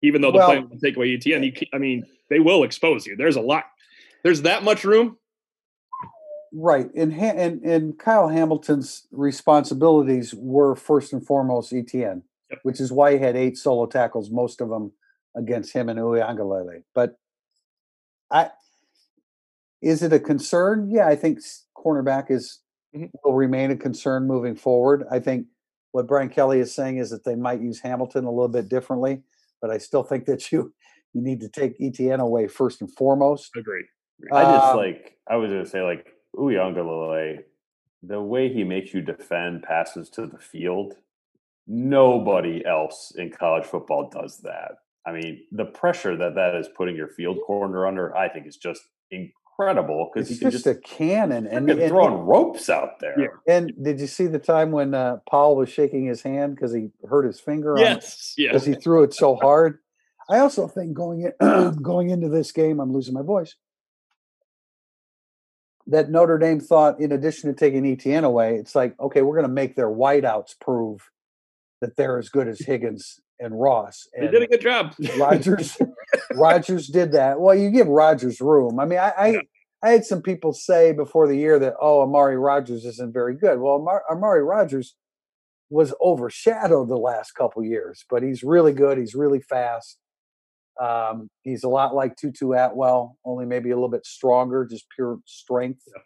[0.04, 1.46] Even though the well, plan will take away ETN.
[1.46, 3.16] You, I mean, they will expose you.
[3.16, 3.64] There's a lot.
[4.22, 5.18] There's that much room.
[6.52, 12.60] Right, and and and Kyle Hamilton's responsibilities were first and foremost ETN, yep.
[12.62, 14.92] which is why he had eight solo tackles, most of them
[15.36, 16.84] against him and Uiagalelei.
[16.94, 17.18] But
[18.30, 18.52] I,
[19.82, 20.92] is it a concern?
[20.92, 21.40] Yeah, I think
[21.76, 22.60] cornerback is
[22.96, 23.06] mm-hmm.
[23.24, 25.06] will remain a concern moving forward.
[25.10, 25.48] I think
[25.92, 29.24] what Brian Kelly is saying is that they might use Hamilton a little bit differently
[29.64, 30.74] but I still think that you
[31.14, 33.50] you need to take Etienne away first and foremost.
[33.56, 33.86] Agree.
[34.32, 37.40] I just um, like I was gonna say like Uiagalelei,
[38.04, 40.96] the way he makes you defend passes to the field,
[41.66, 44.74] nobody else in college football does that.
[45.08, 48.58] I mean, the pressure that that is putting your field corner under, I think, is
[48.58, 48.82] just
[49.58, 53.16] incredible because he's just, just, a cannon and, and throwing and, ropes out there.
[53.20, 53.28] Yeah.
[53.48, 56.90] And did you see the time when uh, Powell was shaking his hand because he
[57.08, 57.76] hurt his finger?
[57.78, 58.52] Yes, yes.
[58.52, 59.80] Because he threw it so hard.
[60.30, 63.56] I also think going in, going into this game, I'm losing my voice.
[65.88, 69.48] That Notre Dame thought, in addition to taking ETN away, it's like, okay, we're going
[69.48, 71.10] to make their wideouts prove
[71.82, 74.08] that they're as good as Higgins and Ross.
[74.14, 74.96] And they did a good job.
[75.18, 75.78] Rodgers,
[76.34, 77.40] Rodgers did that.
[77.40, 78.80] Well, you give Rodgers room.
[78.80, 79.40] I mean, I, I, yeah.
[79.84, 83.60] I, had some people say before the year that, oh, Amari Rodgers isn't very good.
[83.60, 84.96] Well, Amari, Amari Rodgers
[85.70, 88.98] was overshadowed the last couple years, but he's really good.
[88.98, 89.98] He's really fast.
[90.82, 95.20] Um, he's a lot like Tutu Atwell, only maybe a little bit stronger, just pure
[95.26, 95.84] strength.
[95.88, 96.02] Yeah.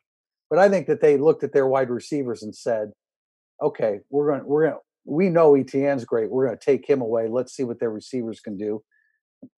[0.49, 2.91] But I think that they looked at their wide receivers and said,
[3.61, 6.29] "Okay, we're going, we're going, we know ETN's great.
[6.29, 7.27] We're going to take him away.
[7.27, 8.83] Let's see what their receivers can do."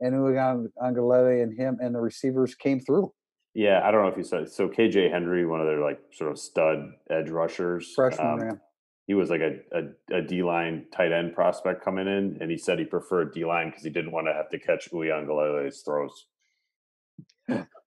[0.01, 3.13] And Uiagalelei and him and the receivers came through.
[3.55, 4.45] Yeah, I don't know if you saw.
[4.45, 8.61] So KJ Henry, one of their like sort of stud edge rushers, freshman, um,
[9.09, 12.59] he was like a, a, a D line tight end prospect coming in, and he
[12.59, 16.27] said he preferred D line because he didn't want to have to catch Uiagalelei's throws.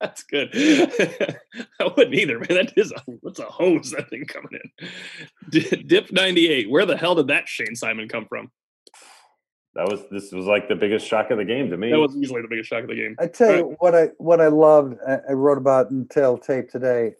[0.00, 0.50] That's good.
[0.54, 2.48] I wouldn't either, man.
[2.48, 4.58] That is a what's a hose that thing coming
[5.52, 5.86] in.
[5.86, 6.70] Dip ninety eight.
[6.70, 8.50] Where the hell did that Shayne Simon come from?
[9.74, 11.90] That was this was like the biggest shock of the game to me.
[11.90, 13.14] That was easily the biggest shock of the game.
[13.18, 14.96] I tell you what I what I loved.
[15.06, 17.14] Uh, I wrote about in Tail Tape today.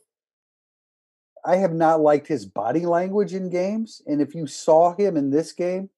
[1.44, 4.02] I have not liked his body language in games.
[4.06, 5.90] And if you saw him in this game,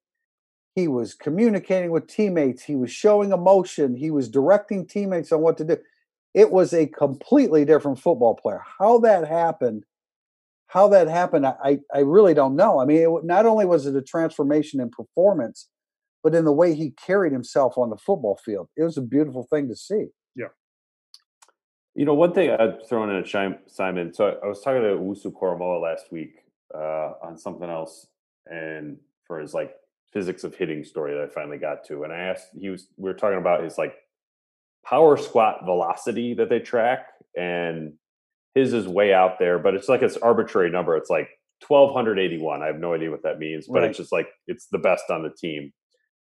[0.74, 5.58] he was communicating with teammates, he was showing emotion, he was directing teammates on what
[5.58, 5.76] to do.
[6.34, 8.62] It was a completely different football player.
[8.78, 9.84] How that happened,
[10.66, 12.80] how that happened, I, I really don't know.
[12.80, 15.68] I mean, it, not only was it a transformation in performance,
[16.22, 18.68] but in the way he carried himself on the football field.
[18.76, 20.06] It was a beautiful thing to see.
[20.36, 20.48] Yeah.
[21.94, 24.14] You know, one thing I'd throw in a Simon.
[24.14, 26.36] So I, was talking to Wusu Koramoah last week
[26.74, 28.06] uh, on something else,
[28.46, 29.74] and for his like
[30.12, 33.10] physics of hitting story that I finally got to, and I asked he was we
[33.10, 33.94] were talking about his like
[34.84, 37.06] power squat velocity that they track,
[37.36, 37.94] and
[38.54, 40.96] his is way out there, but it's like it's arbitrary number.
[40.96, 41.28] It's like
[41.62, 42.62] twelve hundred eighty one.
[42.62, 43.90] I have no idea what that means, but right.
[43.90, 45.72] it's just like it's the best on the team.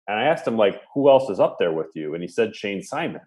[0.08, 2.14] And I asked him like, who else is up there with you?
[2.14, 3.20] And he said Shayne Simon.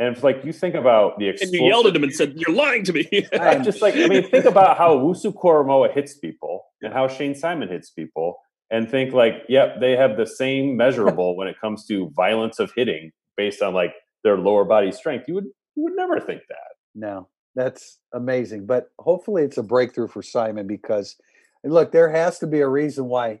[0.00, 2.56] And if, like you think about the and you yelled at him and said, "You're
[2.56, 6.64] lying to me." I'm just like I mean, think about how Wusu Koramoah hits people
[6.80, 8.38] and how Shayne Simon hits people,
[8.70, 12.72] and think like, yep, they have the same measurable when it comes to violence of
[12.74, 13.92] hitting based on like
[14.24, 15.26] their lower body strength.
[15.28, 15.46] You would
[15.76, 16.76] you would never think that.
[16.94, 18.66] No, that's amazing.
[18.66, 21.16] But hopefully, it's a breakthrough for Simon because
[21.64, 23.40] look, there has to be a reason why.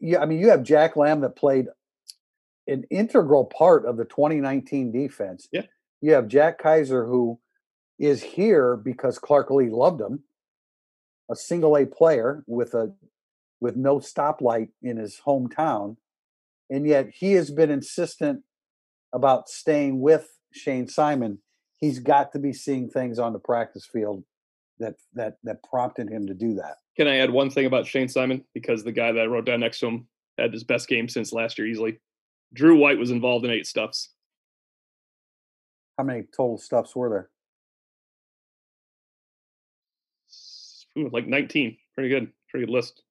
[0.00, 1.66] Yeah, I mean, you have Jack Lamb that played
[2.66, 5.48] an integral part of the 2019 defense.
[5.50, 5.62] Yeah.
[6.00, 7.40] You have Jack Kaiser who
[7.98, 10.24] is here because Clark Lea loved him,
[11.30, 12.94] a single A player with a
[13.60, 15.96] with no stoplight in his hometown,
[16.70, 18.44] and yet he has been insistent
[19.12, 21.38] about staying with Shayne Simon.
[21.76, 24.24] He's got to be seeing things on the practice field
[24.78, 26.76] that that that prompted him to do that.
[26.96, 29.60] Can I add one thing about Shayne Simon because the guy that I wrote down
[29.60, 32.00] next to him had his best game since last year easily.
[32.54, 34.10] Drew White was involved in eight stuffs.
[35.98, 37.30] How many total stuffs were there?
[40.96, 41.76] Ooh, like 19.
[41.94, 42.32] Pretty good.
[42.48, 43.02] Pretty good list.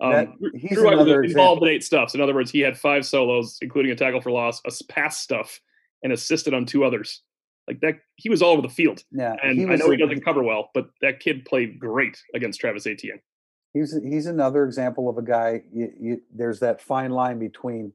[0.00, 1.66] Um, that, Drew White was involved example.
[1.66, 2.14] in eight stuffs.
[2.14, 5.60] In other words, he had five solos, including a tackle for loss, a pass stuff,
[6.02, 7.22] and assisted on two others.
[7.66, 9.02] Like that, he was all over the field.
[9.10, 12.86] Yeah, and I know he doesn't cover well, but that kid played great against Travis
[12.86, 13.20] Etienne.
[13.72, 15.62] He's he's another example of a guy.
[15.72, 17.92] You, you, there's that fine line between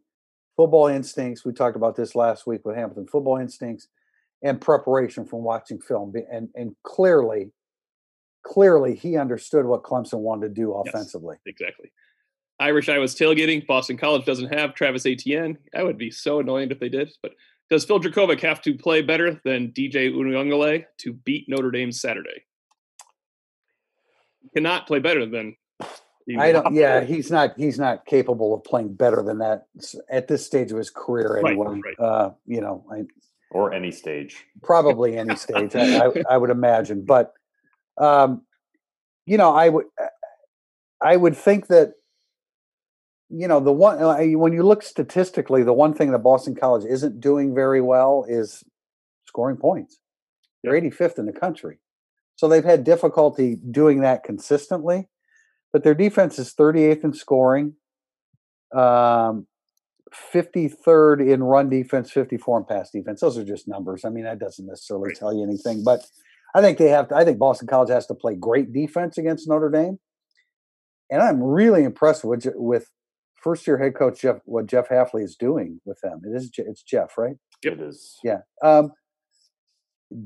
[0.57, 1.45] football instincts.
[1.45, 3.07] We talked about this last week with Hamilton.
[3.07, 3.87] Football instincts
[4.43, 7.51] and preparation from watching film, and and clearly,
[8.43, 11.37] clearly he understood what Clemson wanted to do offensively.
[11.45, 11.91] Yes, exactly.
[12.59, 13.65] Irish I was tailgating.
[13.65, 15.57] Boston College doesn't have Travis Etienne.
[15.75, 17.11] I would be so annoying if they did.
[17.21, 17.33] But
[17.69, 22.43] does Phil Jurkovec have to play better than DJ Uiagalelei to beat Notre Dame Saturday?
[24.41, 25.55] He cannot play better than
[26.37, 26.73] I don't.
[26.73, 27.53] Yeah, he's not.
[27.57, 29.65] He's not capable of playing better than that
[30.09, 31.37] at this stage of his career.
[31.37, 31.99] Anyway, right, right.
[31.99, 33.05] Uh, you know, I,
[33.51, 34.45] or any stage.
[34.61, 35.75] Probably any stage.
[35.75, 37.33] I, I, I, would imagine, but
[37.97, 38.43] um,
[39.25, 39.85] you know, I would.
[41.03, 41.93] I would think that
[43.29, 46.85] you know the one uh, when you look statistically, the one thing that Boston College
[46.85, 48.63] isn't doing very well is
[49.25, 49.99] scoring points.
[50.63, 51.79] They're 85th in the country,
[52.35, 55.07] so they've had difficulty doing that consistently
[55.71, 57.75] but their defense is 38th in scoring,
[58.75, 59.47] um,
[60.33, 63.21] 53rd in run defense, 54 in pass defense.
[63.21, 64.03] Those are just numbers.
[64.03, 66.05] I mean, that doesn't necessarily tell you anything, but
[66.53, 69.47] I think they have to, I think Boston College has to play great defense against
[69.47, 69.99] Notre Dame.
[71.09, 72.89] And I'm really impressed with, with
[73.41, 76.21] first year head coach Jeff what Jeff Hafley is doing with them.
[76.23, 77.35] It is it's Jeff, right?
[77.63, 77.73] Yep.
[77.73, 78.17] It is.
[78.23, 78.39] Yeah.
[78.63, 78.91] Um,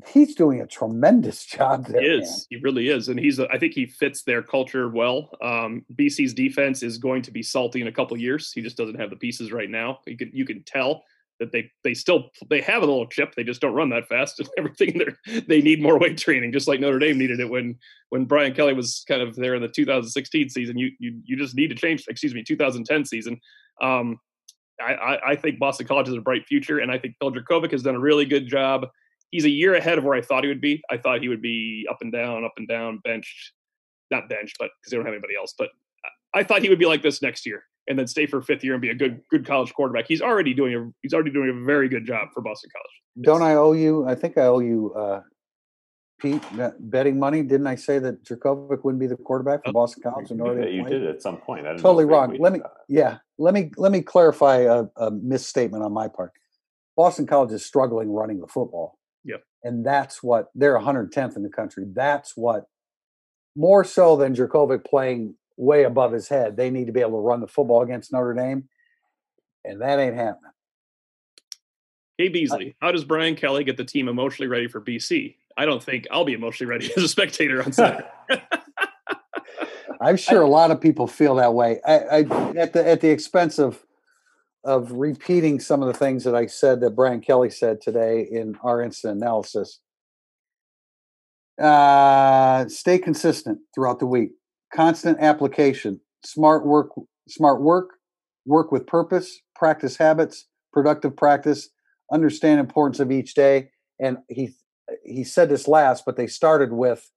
[0.08, 2.02] he's doing a tremendous job there.
[2.02, 2.48] He is.
[2.50, 3.40] He really is, and he's.
[3.40, 5.30] A, I think he fits their culture well.
[5.42, 8.52] Um, BC's defense is going to be salty in a couple years.
[8.54, 10.00] He just doesn't have the pieces right now.
[10.06, 11.04] You can you can tell
[11.40, 13.34] that they they still they have a little chip.
[13.36, 14.98] They just don't run that fast and everything.
[15.26, 17.78] They they need more weight training, just like Notre Dame needed it when
[18.10, 20.78] when Brian Kelly was kind of there in the 2016 season.
[20.78, 22.06] You you you just need to change.
[22.08, 23.40] Excuse me, 2010 season.
[23.82, 24.20] Um,
[24.82, 27.72] I, I, I think Boston College has a bright future, and I think Phil Jurkovec
[27.72, 28.88] has done a really good job.
[29.32, 30.82] He's a year ahead of where I thought he would be.
[30.90, 33.54] I thought he would be up and down, up and down, benched,
[34.12, 35.54] not benched, but because they don't have anybody else.
[35.58, 35.70] But
[36.34, 38.74] I thought he would be like this next year and then stay for fifth year
[38.74, 40.06] and be a good good college quarterback.
[40.08, 43.26] He's already doing a he's already doing a very good job for Boston College.
[43.26, 44.06] Don't I owe you?
[44.08, 45.22] I think I owe you, uh,
[46.20, 46.42] Pete,
[46.80, 47.44] betting money.
[47.44, 50.32] Didn't I say that Jurkovec wouldn't be the quarterback for Oh, Boston College?
[50.32, 51.66] And You, you did at some point.
[51.66, 52.36] I didn't Totally wrong.
[52.40, 52.72] Let me, that.
[52.90, 56.32] yeah, let me let me clarify a, a misstatement on my part.
[56.98, 58.98] Boston College is struggling running the football.
[59.28, 59.42] Yep.
[59.64, 61.84] and that's what they're 110th in the country.
[61.94, 62.66] That's what
[63.56, 66.58] more so than Jurkovec playing way above his head.
[66.58, 68.68] They need to be able to run the football against Notre Dame,
[69.64, 70.52] and that ain't happening.
[72.18, 75.36] Hey Beasley, how does Brian Kelly get the team emotionally ready for BC?
[75.58, 78.08] I don't think I'll be emotionally ready as a spectator on Saturday.
[80.02, 81.80] I'm sure a lot of people feel that way.
[81.86, 82.20] I, I
[82.58, 83.84] at the at the expense of
[84.64, 88.56] of repeating some of the things that I said that Brian Kelly said today in
[88.64, 89.80] our instant analysis.
[91.62, 94.32] Uh, stay consistent throughout the week.
[94.76, 96.02] Constant application.
[96.24, 96.90] Smart work.
[97.28, 97.92] Smart work.
[98.46, 99.40] Work with purpose.
[99.56, 100.48] Practice habits.
[100.74, 101.70] Productive practice.
[102.12, 103.70] Understand importance of each day.
[104.00, 104.52] And he
[105.04, 107.12] he said this last, but they started with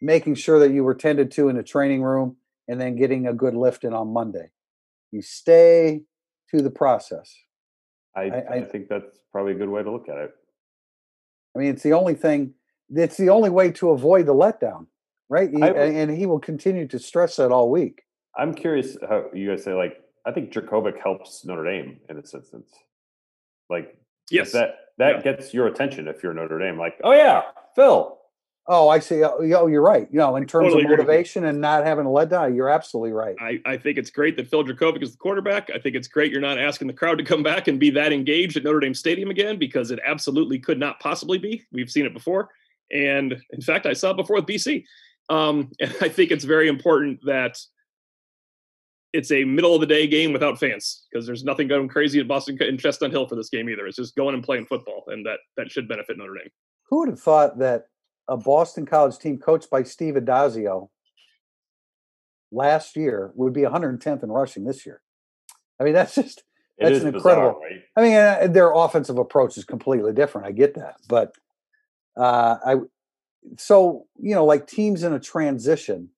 [0.00, 2.36] making sure that you were tended to in the training room
[2.68, 4.50] and then getting a good lift in on Monday.
[5.10, 6.02] You stay
[6.54, 7.34] to the process.
[8.16, 10.30] I, I- I, think that's probably a good way to look at it.
[11.54, 12.54] I mean, it's the only thing,
[12.90, 14.86] it's the only way to avoid the letdown,
[15.30, 15.48] right?
[15.50, 18.02] He- I would- and he will continue to stress that all week.
[18.36, 22.34] I'm curious how you guys say like I think Jurkovec helps Notre Dame in this
[22.34, 22.70] instance.
[23.70, 23.96] Like
[24.30, 25.22] yes, that that Yeah.
[25.22, 26.78] gets your attention if you're Notre Dame.
[26.78, 27.42] Like, oh yeah,
[27.74, 28.18] Phil.
[28.66, 29.24] Oh, I see.
[29.24, 30.06] Oh, oh, you're right.
[30.12, 31.06] You know, in terms totally of agree with you.
[31.06, 33.34] motivation and not having a lead letdown, you're absolutely right.
[33.40, 35.70] I, I think it's great that Phil Jurkovec is the quarterback.
[35.74, 38.12] I think it's great you're not asking the crowd to come back and be that
[38.12, 41.64] engaged at Notre Dame Stadium again because it absolutely could not possibly be.
[41.72, 42.50] We've seen it before.
[42.92, 44.84] And in fact, I saw it before with BC.
[45.30, 47.58] Um, and I think it's very important that
[49.12, 52.28] it's a middle of the day game without fans because there's nothing going crazy at
[52.28, 53.86] Boston in Chestnut Hill for this game either.
[53.86, 56.50] It's just going and playing football, and that that should benefit Notre Dame.
[56.90, 57.86] Who would have thought that
[58.28, 60.90] a Boston College team coached by Steve Addazio
[62.52, 65.00] last year would be 110th in rushing this year?
[65.80, 66.44] I mean, that's just
[66.78, 67.82] That's is an bizarre, incredible- right?
[67.96, 70.46] I mean, uh, their offensive approach is completely different.
[70.46, 71.34] I get that, but
[72.16, 72.76] uh, I
[73.58, 76.10] so you know, like teams in a transition,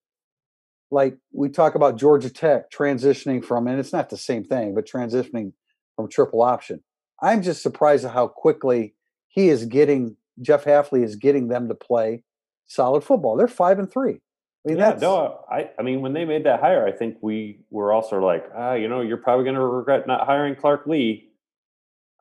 [0.91, 4.87] like we talk about Georgia Tech transitioning from, and it's not the same thing, but
[4.87, 5.53] transitioning
[5.97, 6.83] from triple option.
[7.20, 8.95] I'm just surprised at how quickly
[9.29, 12.25] he is getting Jeff Hafley is getting them to play
[12.66, 13.37] solid football.
[13.37, 14.20] They're five and three.
[14.64, 17.61] I mean, yeah, no, I, I mean, when they made that hire, I think we
[17.70, 21.29] were also like, ah, you know, you're probably going to regret not hiring Clark Lea.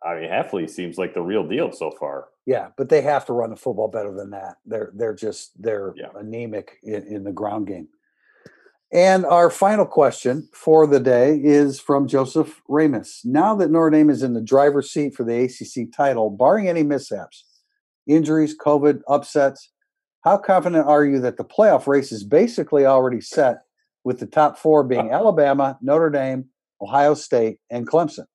[0.04, 2.30] I mean, Hafley seems like the real deal so far.
[2.46, 4.58] Yeah, but they have to run the football better than that.
[4.66, 6.08] They're they're just they're Yeah.
[6.16, 7.88] anemic in, in the ground game.
[8.94, 13.22] And our final question for the day is from Joseph Ramus.
[13.24, 16.84] Now that Notre Dame is in the driver's seat for the ACC title, barring any
[16.84, 17.46] mishaps,
[18.06, 19.72] injuries, COVID, upsets,
[20.26, 23.62] how confident are you that the playoff race is basically already set
[24.04, 26.46] with the top four being Alabama, Notre Dame,
[26.82, 28.26] Ohio State, and Clemson?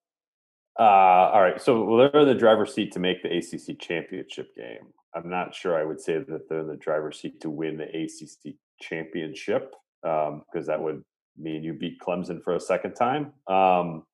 [0.79, 1.61] Uh, all right.
[1.61, 4.93] So they're in the driver's seat to make the ACC championship game.
[5.15, 7.85] I'm not sure I would say that they're in the driver's seat to win the
[7.85, 11.03] ACC championship because that would
[11.39, 13.33] mean you beat Clemson for a second time.
[13.49, 14.05] Um,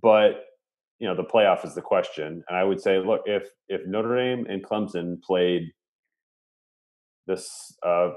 [0.00, 0.44] but
[1.00, 4.16] you know, the playoff is the question, and I would say, look, if if Notre
[4.16, 5.70] Dame and Clemson played
[7.26, 8.10] this uh,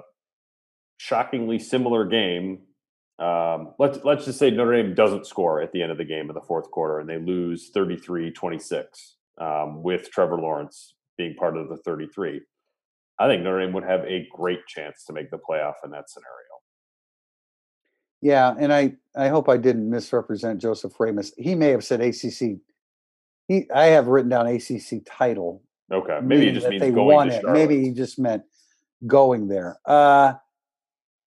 [0.97, 2.61] shockingly similar game
[3.19, 6.29] um, let's let's just say Notre Dame doesn't score at the end of the game
[6.29, 8.85] in the fourth quarter and they lose 33-26
[9.39, 12.41] um, with Trevor Lawrence being part of the 33.
[13.19, 16.09] I think Notre Dame would have a great chance to make the playoff in that
[16.09, 16.51] scenario.
[18.21, 21.33] Yeah, and I I hope I didn't misrepresent Joseph Ramus.
[21.37, 22.59] He may have said ACC.
[23.47, 25.63] He I have written down ACC title.
[25.91, 27.43] Okay, maybe it just means they going won it.
[27.43, 28.43] Maybe he just meant
[29.05, 29.79] going there.
[29.85, 30.33] Uh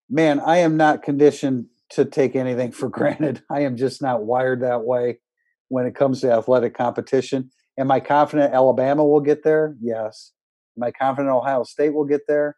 [0.09, 3.41] man, I am not conditioned to take anything for granted.
[3.49, 5.19] I am just not wired that way
[5.67, 7.51] when it comes to athletic competition.
[7.77, 9.75] Am I confident Alabama will get there?
[9.81, 10.31] Yes.
[10.77, 12.57] Am I confident Ohio State will get there?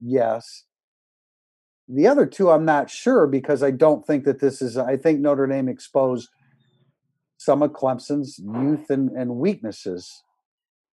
[0.00, 0.64] Yes.
[1.88, 4.76] The other two, I'm not sure because I don't think that this is.
[4.76, 6.28] I think Notre Dame exposed
[7.36, 10.22] some of Clemson's youth and, and weaknesses.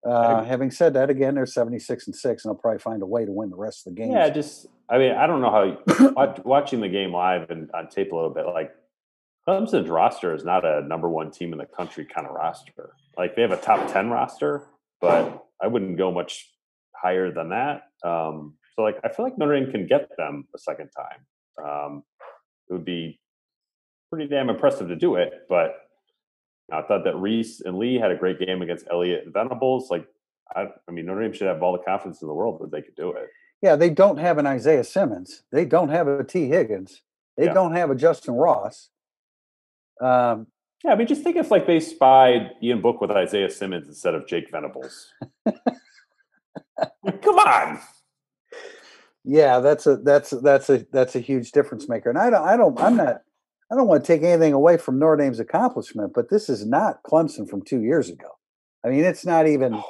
[0.03, 3.25] Uh, having said that, again, they're 76 and six, and they'll probably find a way
[3.25, 4.11] to win the rest of the game.
[4.11, 5.51] Yeah, just I mean, I don't know
[5.87, 8.45] how watch, watching the game live and on tape a little bit.
[8.47, 8.71] Like
[9.47, 12.93] Clemson's roster is not a number one team in the country kind of roster.
[13.17, 14.67] Like they have a top ten roster,
[14.99, 16.49] but I wouldn't go much
[16.95, 17.83] higher than that.
[18.03, 21.63] Um, so like I feel like Notre Dame can get them a second time.
[21.63, 22.03] Um,
[22.69, 23.19] it would be
[24.11, 25.75] pretty damn impressive to do it, but
[26.72, 29.89] I thought that Reese and Lea had a great game against Elliott and Venables.
[29.89, 30.07] Like,
[30.55, 32.82] I, I, mean, Notre Dame should have all the confidence in the world that they
[32.82, 33.28] could do it.
[33.61, 35.43] Yeah, they don't have an Isaiah Simmons.
[35.51, 36.47] They don't have a T.
[36.47, 37.01] Higgins.
[37.38, 37.53] They yeah.
[37.53, 38.89] don't have a Justin Ross.
[40.01, 40.47] Um,
[40.84, 44.15] yeah, I mean, just think if like they spied Ian Book with Isaiah Simmons instead
[44.15, 45.13] of Jake Venables.
[47.22, 47.80] Come on.
[49.24, 52.09] Yeah, that's a that's that's a that's a huge difference maker.
[52.09, 53.22] And I don't I don't I'm not
[53.72, 57.03] I don't want to take anything away from Notre Dame's accomplishment, but this is not
[57.03, 58.28] Clemson from two years ago.
[58.86, 59.84] I mean, it's not even oh,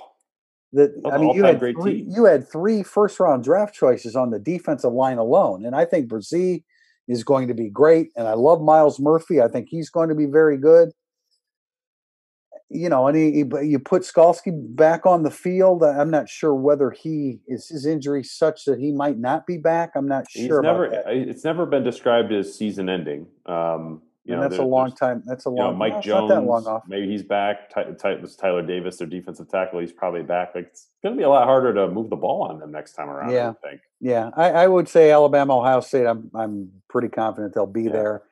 [0.72, 0.94] the.
[1.12, 4.94] I mean, you had three, you had three first round draft choices on the defensive
[4.94, 6.64] line alone, and I think Bresee
[7.08, 8.10] is going to be great.
[8.16, 9.42] And I love Myles Murphy.
[9.42, 10.92] I think he's going to be very good
[12.74, 15.84] you know, and he, he, you put Skalski back on the field.
[15.84, 19.92] I'm not sure whether he is his injury such that he might not be back.
[19.96, 20.62] I'm not sure.
[20.62, 23.28] Never, it's never been described as season ending.
[23.46, 25.24] Um, you and know, that's a long time.
[25.26, 25.58] That's a long.
[25.58, 26.30] You know, Mike Jones.
[26.30, 26.84] That long off.
[26.88, 27.72] Maybe he's back.
[27.72, 29.80] Ty, Ty, was Tyler Davis, their defensive tackle.
[29.80, 30.54] He's probably back.
[30.54, 32.94] Like it's going to be a lot harder to move the ball on them next
[32.94, 33.32] time around.
[33.32, 33.82] Yeah, I think.
[34.00, 36.06] Yeah, I, I, would say Alabama, Ohio State.
[36.06, 37.92] I'm I'm pretty confident they'll be yeah.
[37.92, 38.24] there.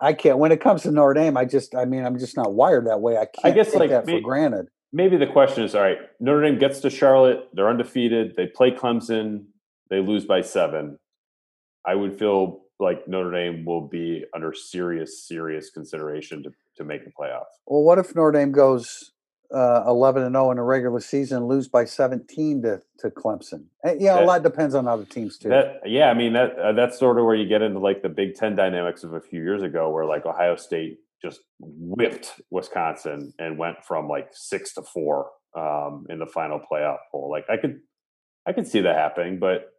[0.00, 0.38] I can't.
[0.38, 3.00] When it comes to Notre Dame, I just, I mean, I'm just not wired that
[3.00, 3.16] way.
[3.16, 4.68] I can't I guess, take like, that for granted.
[4.92, 8.72] Maybe the question is, all right, Notre Dame gets to Charlotte, they're undefeated, they play
[8.72, 9.44] Clemson,
[9.88, 10.98] they lose by seven.
[11.86, 17.04] I would feel like Notre Dame will be under serious, serious consideration to to make
[17.04, 17.44] the playoff.
[17.66, 19.12] Well, what if Notre Dame goes
[19.54, 23.64] uh, 11 and 0 in a regular season, lose by 17 to, to Clemson.
[23.82, 25.48] And, eh, yeah, that, a lot depends on other teams too.
[25.48, 28.08] That, yeah, I mean that uh, that's sort of where you get into like the
[28.08, 33.32] Big Ten dynamics of a few years ago, where like Ohio State just whipped Wisconsin
[33.38, 37.30] and went from like six to four um, in the final playoff poll.
[37.30, 37.80] Like I could,
[38.46, 39.72] I could see that happening, but.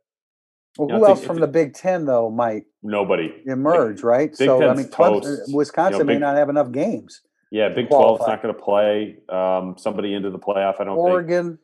[0.78, 4.30] Well, who know, else from the Big Ten though might nobody emerge, like, right?
[4.30, 7.22] Big so Ten's I mean, Clemson, Wisconsin you know, big, may not have enough games.
[7.51, 10.79] Yeah, Big Twelve's not going to play um, somebody into the playoff.
[10.79, 11.47] I don't think Oregon.
[11.47, 11.59] Think.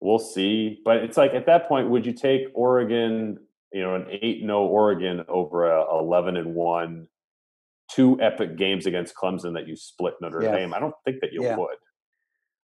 [0.00, 3.38] We'll see, but it's like at that point, would you take Oregon?
[3.72, 7.08] You know, an eight no Oregon over a eleven and one,
[7.90, 10.56] two epic games against Clemson that you split Notre yeah.
[10.56, 10.72] Dame.
[10.72, 11.56] I don't think that you yeah.
[11.56, 11.76] would.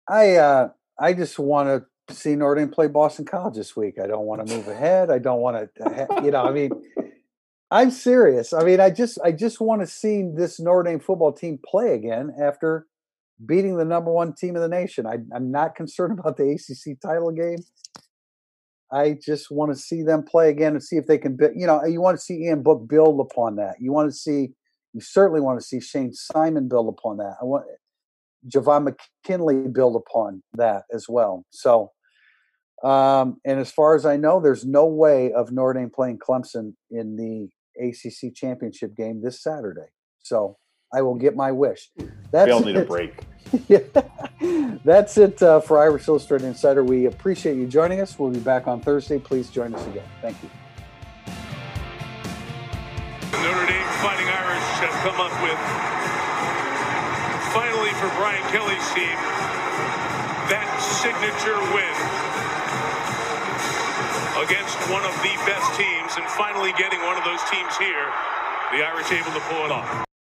[0.08, 4.00] I uh, I just want to see Notre Dame play Boston College this week.
[4.02, 5.10] I don't want to move ahead.
[5.10, 6.44] I don't want to, you know.
[6.44, 6.72] I mean,
[7.76, 8.54] I'm serious.
[8.54, 11.94] I mean, I just I just want to see this Notre Dame football team play
[11.94, 12.88] again after
[13.46, 15.06] beating the number one team in the nation.
[15.06, 17.58] I, am not concerned about the ACC title game.
[18.94, 21.38] I just want to see them play again and see if they can.
[21.54, 23.76] You know, you want to see Ian Book build upon that.
[23.82, 24.54] You want to see.
[24.94, 27.36] You certainly want to see Shayne Simon build upon that.
[27.42, 27.66] I want
[28.48, 28.96] Javon
[29.26, 31.44] McKinley build upon that as well.
[31.50, 31.92] So
[32.84, 36.76] um, and as far as I know, there's no way of Notre Dame playing Clemson
[36.92, 37.50] in the
[37.80, 39.88] ACC championship game this Saturday.
[40.24, 40.58] So
[40.94, 41.92] I will get my wish.
[42.32, 42.84] That's we all need it.
[42.84, 43.24] a break.
[43.68, 43.80] yeah.
[44.84, 46.84] That's it uh, for Irish Illustrated Insider.
[46.84, 48.18] We appreciate you joining us.
[48.18, 49.20] We'll be back on Thursday.
[49.20, 50.06] Please join us again.
[50.22, 50.50] Thank you.
[53.32, 55.60] Notre Dame Fighting Irish have come up with,
[57.54, 59.18] finally for Brian Kelly's team,
[60.50, 62.55] that signature win
[64.38, 68.12] against one of the best teams and finally getting one of those teams here,
[68.72, 70.15] the Irish able to pull it off.